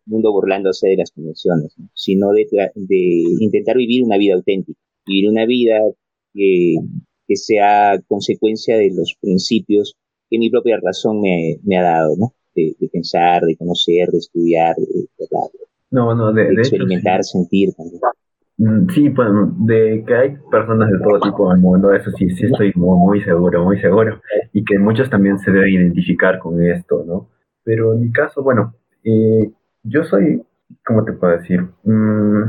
[0.06, 2.46] mundo burlándose de las convenciones, sino de,
[2.76, 5.80] de, intentar vivir una vida auténtica, vivir una vida
[6.34, 6.76] que,
[7.28, 9.96] que, sea consecuencia de los principios
[10.30, 12.34] que mi propia razón me, me ha dado, ¿no?
[12.56, 15.08] De, pensar, de conocer, de estudiar, de,
[15.92, 18.02] no, no, de, experimentar, sentir también.
[18.62, 19.28] Mm, sí, pues
[19.66, 23.20] de que hay personas de todo tipo en el mundo, eso sí, sí estoy muy,
[23.24, 24.22] seguro, muy seguro,
[24.54, 27.28] y que muchos también se deben identificar con esto, ¿no?
[27.64, 29.52] Pero en mi caso, bueno, eh,
[29.82, 30.44] yo soy,
[30.86, 31.62] ¿cómo te puedo decir?
[31.84, 32.42] Mm,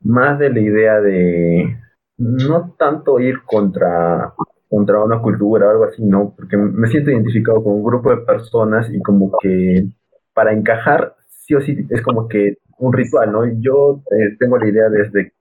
[0.00, 1.78] más de la idea de
[2.18, 4.34] no tanto ir contra,
[4.68, 6.34] contra una cultura o algo así, ¿no?
[6.36, 9.86] Porque me siento identificado con un grupo de personas y como que
[10.34, 13.44] para encajar, sí o sí, es como que un ritual, ¿no?
[13.60, 15.32] Yo eh, tengo la idea desde,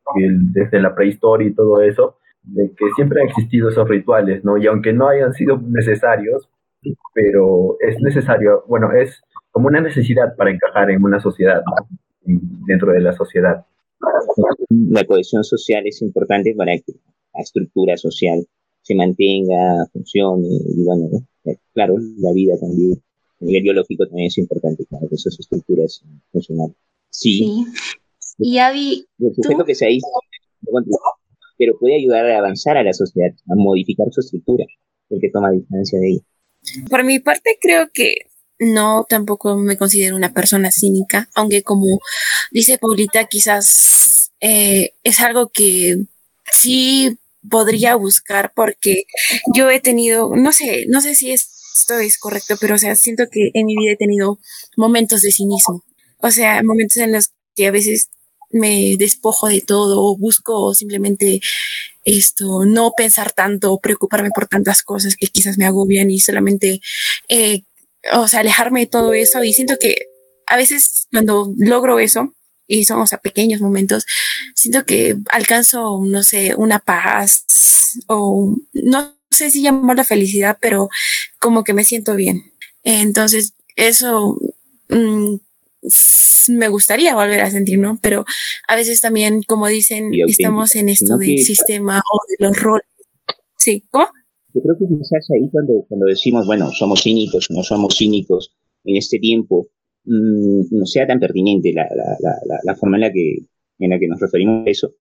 [0.53, 4.57] desde la prehistoria y todo eso, de que siempre han existido esos rituales, ¿no?
[4.57, 6.49] Y aunque no hayan sido necesarios,
[7.13, 9.21] pero es necesario, bueno, es
[9.51, 11.63] como una necesidad para encajar en una sociedad,
[12.23, 13.65] dentro de la sociedad.
[14.69, 16.93] La cohesión social es importante para que
[17.33, 18.45] la estructura social
[18.83, 21.09] se mantenga, funcione, y bueno,
[21.45, 23.01] eh, claro, la vida también,
[23.41, 26.75] a nivel biológico también es importante, claro, que esas estructuras funcionan.
[27.11, 27.65] Sí.
[28.39, 29.99] Y Avi, el sujeto que se ahí,
[31.57, 34.65] pero puede ayudar a avanzar a la sociedad, a modificar su estructura,
[35.09, 36.21] el que toma distancia de ella.
[36.89, 38.15] Por mi parte, creo que
[38.57, 41.99] no, tampoco me considero una persona cínica, aunque como
[42.51, 45.97] dice Paulita, quizás eh, es algo que
[46.51, 47.17] sí
[47.49, 49.03] podría buscar porque
[49.55, 53.25] yo he tenido, no sé, no sé si esto es correcto, pero o sea, siento
[53.31, 54.39] que en mi vida he tenido
[54.77, 55.83] momentos de cinismo.
[56.21, 58.09] O sea, momentos en los que a veces
[58.51, 61.41] me despojo de todo o busco simplemente
[62.03, 66.81] esto, no pensar tanto, preocuparme por tantas cosas que quizás me agobian y solamente
[67.29, 67.63] eh,
[68.13, 69.95] o sea, alejarme de todo eso y siento que
[70.47, 72.33] a veces cuando logro eso,
[72.67, 74.05] y son, o sea, pequeños momentos,
[74.55, 77.45] siento que alcanzo, no sé, una paz
[78.07, 80.89] o no sé si llamarla felicidad, pero
[81.39, 82.51] como que me siento bien.
[82.83, 84.37] Entonces, eso
[84.89, 85.35] mm,
[86.49, 87.97] me gustaría volver a sentir, ¿no?
[88.01, 88.25] Pero
[88.67, 92.85] a veces también, como dicen, estamos en esto del sistema o de los roles.
[93.57, 94.07] Sí, ¿cómo?
[94.53, 98.53] Yo creo que quizás ahí cuando, cuando decimos, bueno, somos cínicos, no somos cínicos
[98.83, 99.67] en este tiempo,
[100.03, 103.37] mmm, no sea tan pertinente la, la, la, la, forma en la, que,
[103.79, 104.93] en la que nos referimos a eso.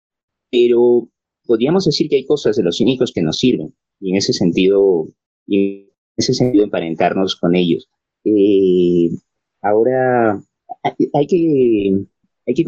[0.50, 1.08] Pero
[1.46, 5.08] podríamos decir que hay cosas de los cínicos que nos sirven, y en ese sentido,
[5.46, 7.88] y en ese sentido emparentarnos con ellos.
[8.24, 9.10] Eh,
[9.62, 10.40] ahora,
[10.82, 11.92] hay que,
[12.46, 12.64] hay que,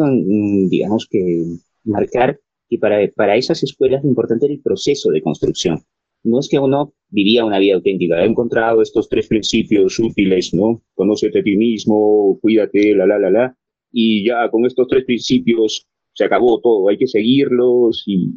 [0.69, 1.45] digamos que,
[1.85, 5.83] marcar que para, para esas escuelas lo importante era el proceso de construcción
[6.25, 10.83] no es que uno vivía una vida auténtica, ha encontrado estos tres principios útiles, ¿no?
[10.95, 13.57] Conócete a ti mismo, cuídate, la, la, la, la,
[13.91, 18.31] y ya con estos tres principios se acabó todo, hay que seguirlos y,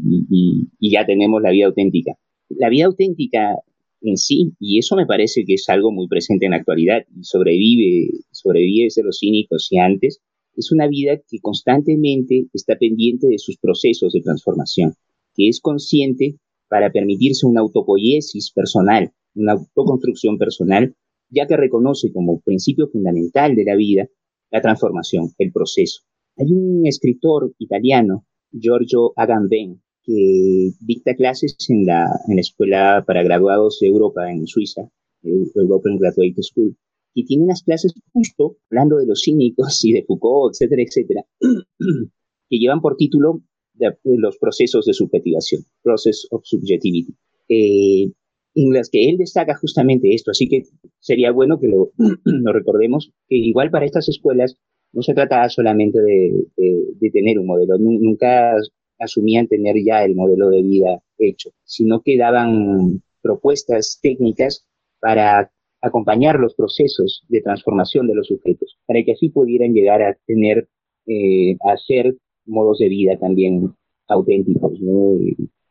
[0.80, 2.14] y, ya tenemos la vida auténtica.
[2.50, 3.56] La vida auténtica
[4.02, 7.24] en sí, y eso me parece que es algo muy presente en la actualidad y
[7.24, 8.10] sobrevive,
[8.46, 10.22] sobrevive desde los cínicos y antes,
[10.56, 14.94] es una vida que constantemente está pendiente de sus procesos de transformación,
[15.36, 16.38] que es consciente
[16.70, 20.96] para permitirse una autopoiesis personal, una autoconstrucción personal,
[21.30, 24.08] ya que reconoce como principio fundamental de la vida
[24.52, 26.04] la transformación, el proceso.
[26.38, 33.24] Hay un escritor italiano, Giorgio Agamben, que dicta clases en la, en la Escuela para
[33.24, 34.90] Graduados de Europa en Suiza,
[35.24, 36.78] European Graduate School,
[37.16, 41.26] y tiene unas clases justo hablando de los cínicos y de Foucault, etcétera, etcétera,
[42.50, 43.42] que llevan por título
[43.74, 47.16] de, los procesos de subjetivación, process of subjectivity,
[47.50, 48.12] eh,
[48.56, 50.32] en las que él destaca justamente esto.
[50.32, 50.64] Así que
[51.00, 51.92] sería bueno que lo,
[52.54, 54.58] recordemos, que igual para estas escuelas
[54.92, 58.56] no se trataba solamente de, de, tener un modelo, nunca
[59.00, 64.66] asumían tener ya el modelo de vida hecho, sino que daban propuestas técnicas
[65.00, 65.52] para
[65.86, 70.68] acompañar los procesos de transformación de los sujetos, para que así pudieran llegar a tener,
[71.08, 72.16] eh, a ser
[72.46, 73.74] modos de vida también
[74.08, 75.18] auténticos, ¿no?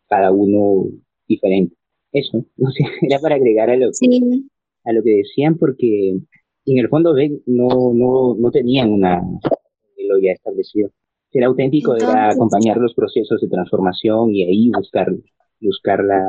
[0.09, 0.87] cada uno
[1.29, 1.77] diferente.
[2.13, 2.45] Eso,
[3.03, 4.21] era para agregar a lo, que,
[4.85, 6.17] a lo que decían, porque
[6.67, 7.15] en el fondo
[7.47, 9.21] no, no, no tenían una
[10.07, 10.91] lo ya establecido.
[11.33, 15.09] Ser auténtico era acompañar los procesos de transformación y ahí buscar,
[15.61, 16.23] buscar la,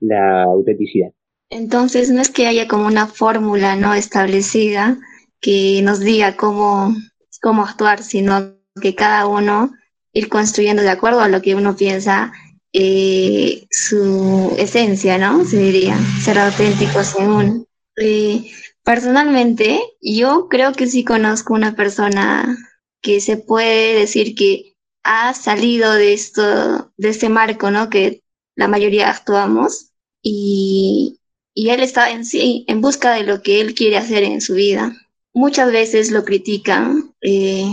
[0.00, 1.12] la autenticidad.
[1.50, 4.98] Entonces no es que haya como una fórmula no establecida
[5.40, 6.94] que nos diga cómo,
[7.40, 9.72] cómo actuar, sino que cada uno
[10.12, 12.32] ir construyendo de acuerdo a lo que uno piensa
[12.72, 15.44] eh, su esencia, ¿no?
[15.44, 17.66] Se diría, ser auténtico según.
[17.96, 18.50] Eh,
[18.82, 22.56] personalmente, yo creo que sí conozco una persona
[23.00, 27.88] que se puede decir que ha salido de esto, de este marco, ¿no?
[27.88, 28.22] Que
[28.56, 29.92] la mayoría actuamos
[30.22, 31.20] y,
[31.56, 34.54] y él está en sí, en busca de lo que él quiere hacer en su
[34.54, 34.94] vida.
[35.32, 37.64] Muchas veces lo critican, eh,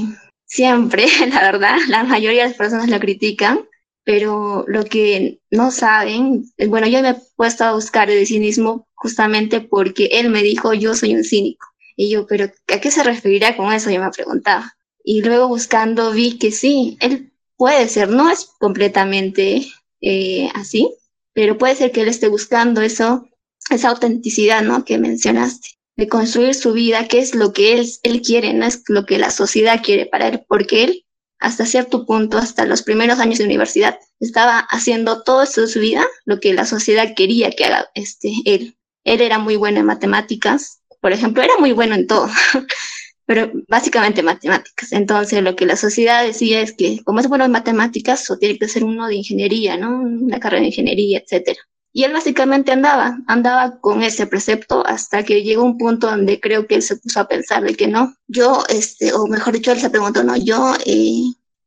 [0.46, 3.68] siempre, la verdad, la mayoría de las personas lo critican,
[4.06, 8.88] pero lo que no saben, eh, bueno, yo me he puesto a buscar el cinismo
[8.96, 11.68] justamente porque él me dijo, yo soy un cínico.
[11.98, 13.92] Y yo, pero ¿a qué se referirá con eso?
[13.92, 14.78] Yo me preguntaba.
[15.04, 19.68] Y luego buscando vi que sí, él puede ser, no es completamente
[20.00, 20.90] eh, así,
[21.34, 23.28] pero puede ser que él esté buscando eso,
[23.70, 24.86] esa autenticidad, ¿no?
[24.86, 28.84] Que mencionaste, de construir su vida, que es lo que él, él quiere, no es
[28.88, 31.06] lo que la sociedad quiere para él, porque él,
[31.40, 35.80] hasta cierto punto, hasta los primeros años de universidad, estaba haciendo todo eso de su
[35.80, 38.78] vida, lo que la sociedad quería que haga este, él.
[39.04, 42.30] Él era muy bueno en matemáticas, por ejemplo, era muy bueno en todo,
[43.26, 44.94] pero básicamente matemáticas.
[44.94, 48.58] Entonces, lo que la sociedad decía es que, como es bueno en matemáticas, o tiene
[48.58, 50.00] que ser uno de ingeniería, ¿no?
[50.00, 51.60] Una carrera de ingeniería, etcétera.
[51.96, 56.66] Y él básicamente andaba, andaba con ese precepto hasta que llegó un punto donde creo
[56.66, 59.80] que él se puso a pensar de que no, yo, este, o mejor dicho, él
[59.80, 61.22] se preguntó, no, yo eh,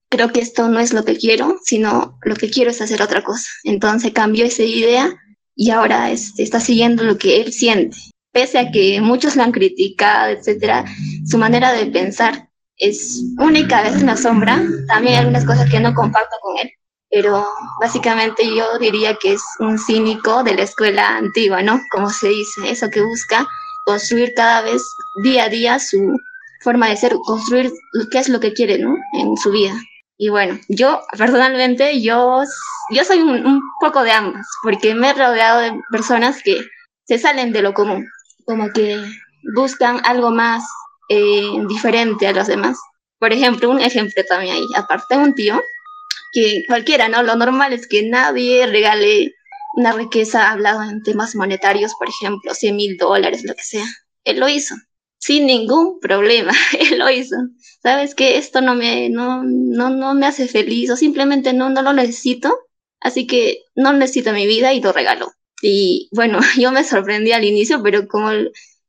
[0.09, 3.22] creo que esto no es lo que quiero, sino lo que quiero es hacer otra
[3.22, 3.49] cosa.
[3.62, 5.14] Entonces cambió esa idea
[5.55, 7.97] y ahora este, está siguiendo lo que él siente.
[8.33, 10.85] Pese a que muchos lo han criticado, etcétera,
[11.27, 14.62] su manera de pensar es única, a veces me asombra.
[14.89, 16.70] También hay algunas cosas que no comparto con él,
[17.11, 17.47] pero
[17.81, 21.81] básicamente yo diría que es un cínico de la escuela antigua, ¿no?
[21.91, 23.47] Como se dice, eso que busca
[23.85, 24.83] construir cada vez
[25.23, 26.19] día a día su
[26.63, 27.73] forma de ser, construir
[28.11, 28.97] qué es lo que quiere, ¿no?
[29.13, 29.75] En su vida.
[30.19, 32.43] Y bueno, yo personalmente, yo,
[32.91, 36.59] yo soy un, poco de ambas, porque me he rodeado de personas que
[37.05, 38.09] se salen de lo común,
[38.47, 38.99] como que
[39.55, 40.65] buscan algo más
[41.09, 42.79] eh, diferente a los demás.
[43.19, 45.63] Por ejemplo, un ejemplo también ahí, aparte un tío
[46.33, 47.23] que cualquiera, ¿no?
[47.23, 49.35] Lo normal es que nadie regale
[49.77, 53.85] una riqueza hablado en temas monetarios, por ejemplo, 100 mil dólares, lo que sea.
[54.25, 54.75] Él lo hizo,
[55.19, 57.37] sin ningún problema, él lo hizo.
[57.83, 61.83] ¿Sabes que Esto no me, no, no, no me hace feliz o simplemente no, no
[61.83, 62.57] lo necesito,
[63.01, 65.31] así que no necesito mi vida y lo regalo.
[65.62, 68.31] Y bueno, yo me sorprendí al inicio, pero como,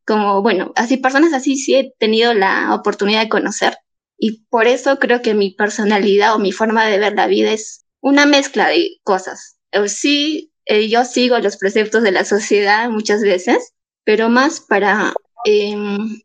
[0.05, 3.77] como, bueno, así personas así sí he tenido la oportunidad de conocer
[4.17, 7.85] y por eso creo que mi personalidad o mi forma de ver la vida es
[8.01, 9.57] una mezcla de cosas.
[9.87, 15.13] Sí, eh, yo sigo los preceptos de la sociedad muchas veces, pero más para
[15.45, 16.21] em,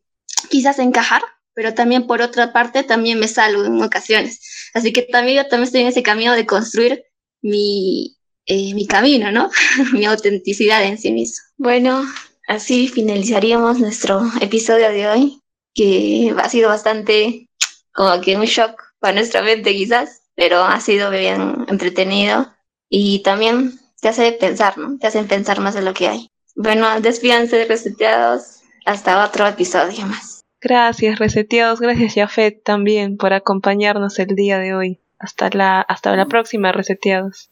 [0.48, 1.22] quizás encajar,
[1.54, 4.40] pero también por otra parte también me salgo en ocasiones.
[4.74, 7.04] Así que también yo también estoy en ese camino de construir
[7.42, 8.16] mi,
[8.46, 9.50] eh, mi camino, ¿no?
[9.92, 11.44] mi autenticidad en sí mismo.
[11.58, 12.04] Bueno,
[12.48, 15.42] así finalizaríamos nuestro episodio de hoy,
[15.74, 17.48] que ha sido bastante
[17.92, 22.52] como que un shock para nuestra mente quizás, pero ha sido bien entretenido
[22.88, 24.98] y también te hace pensar, ¿no?
[24.98, 26.28] Te hacen pensar más de lo que hay.
[26.54, 28.60] Bueno, despídanse reseteados.
[28.84, 30.42] Hasta otro episodio más.
[30.60, 31.80] Gracias, reseteados.
[31.80, 34.98] Gracias, Jafet, también por acompañarnos el día de hoy.
[35.18, 37.48] Hasta la, hasta la próxima, reseteados.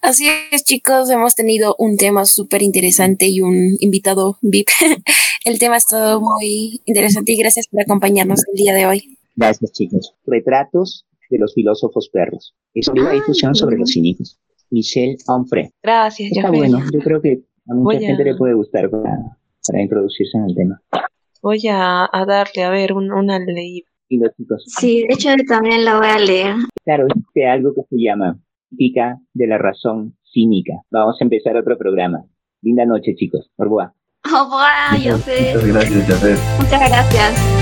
[0.00, 4.68] Así es, chicos, hemos tenido un tema súper interesante y un invitado VIP.
[5.44, 9.18] el tema ha estado muy interesante y gracias por acompañarnos el día de hoy.
[9.34, 10.14] Gracias, chicos.
[10.26, 12.54] Retratos de los filósofos perros.
[12.74, 14.38] Es una ah, difusión sobre los cínicos.
[14.70, 15.70] Michelle Onfray.
[15.82, 19.18] Gracias, Está bueno, yo creo que a mucha gente le puede gustar para,
[19.66, 20.82] para, introducirse en el tema.
[21.42, 23.86] Voy a, a darle, a ver, un, una leída.
[24.66, 26.54] Sí, de hecho también la voy a leer.
[26.84, 28.38] Claro, es algo que se llama
[28.76, 30.74] Pica de la razón cínica.
[30.90, 32.24] Vamos a empezar otro programa.
[32.62, 33.50] Linda noche, chicos.
[33.56, 33.90] Au revoir.
[34.24, 35.26] Au revoir, Muchas
[35.66, 37.61] gracias, Muchas gracias.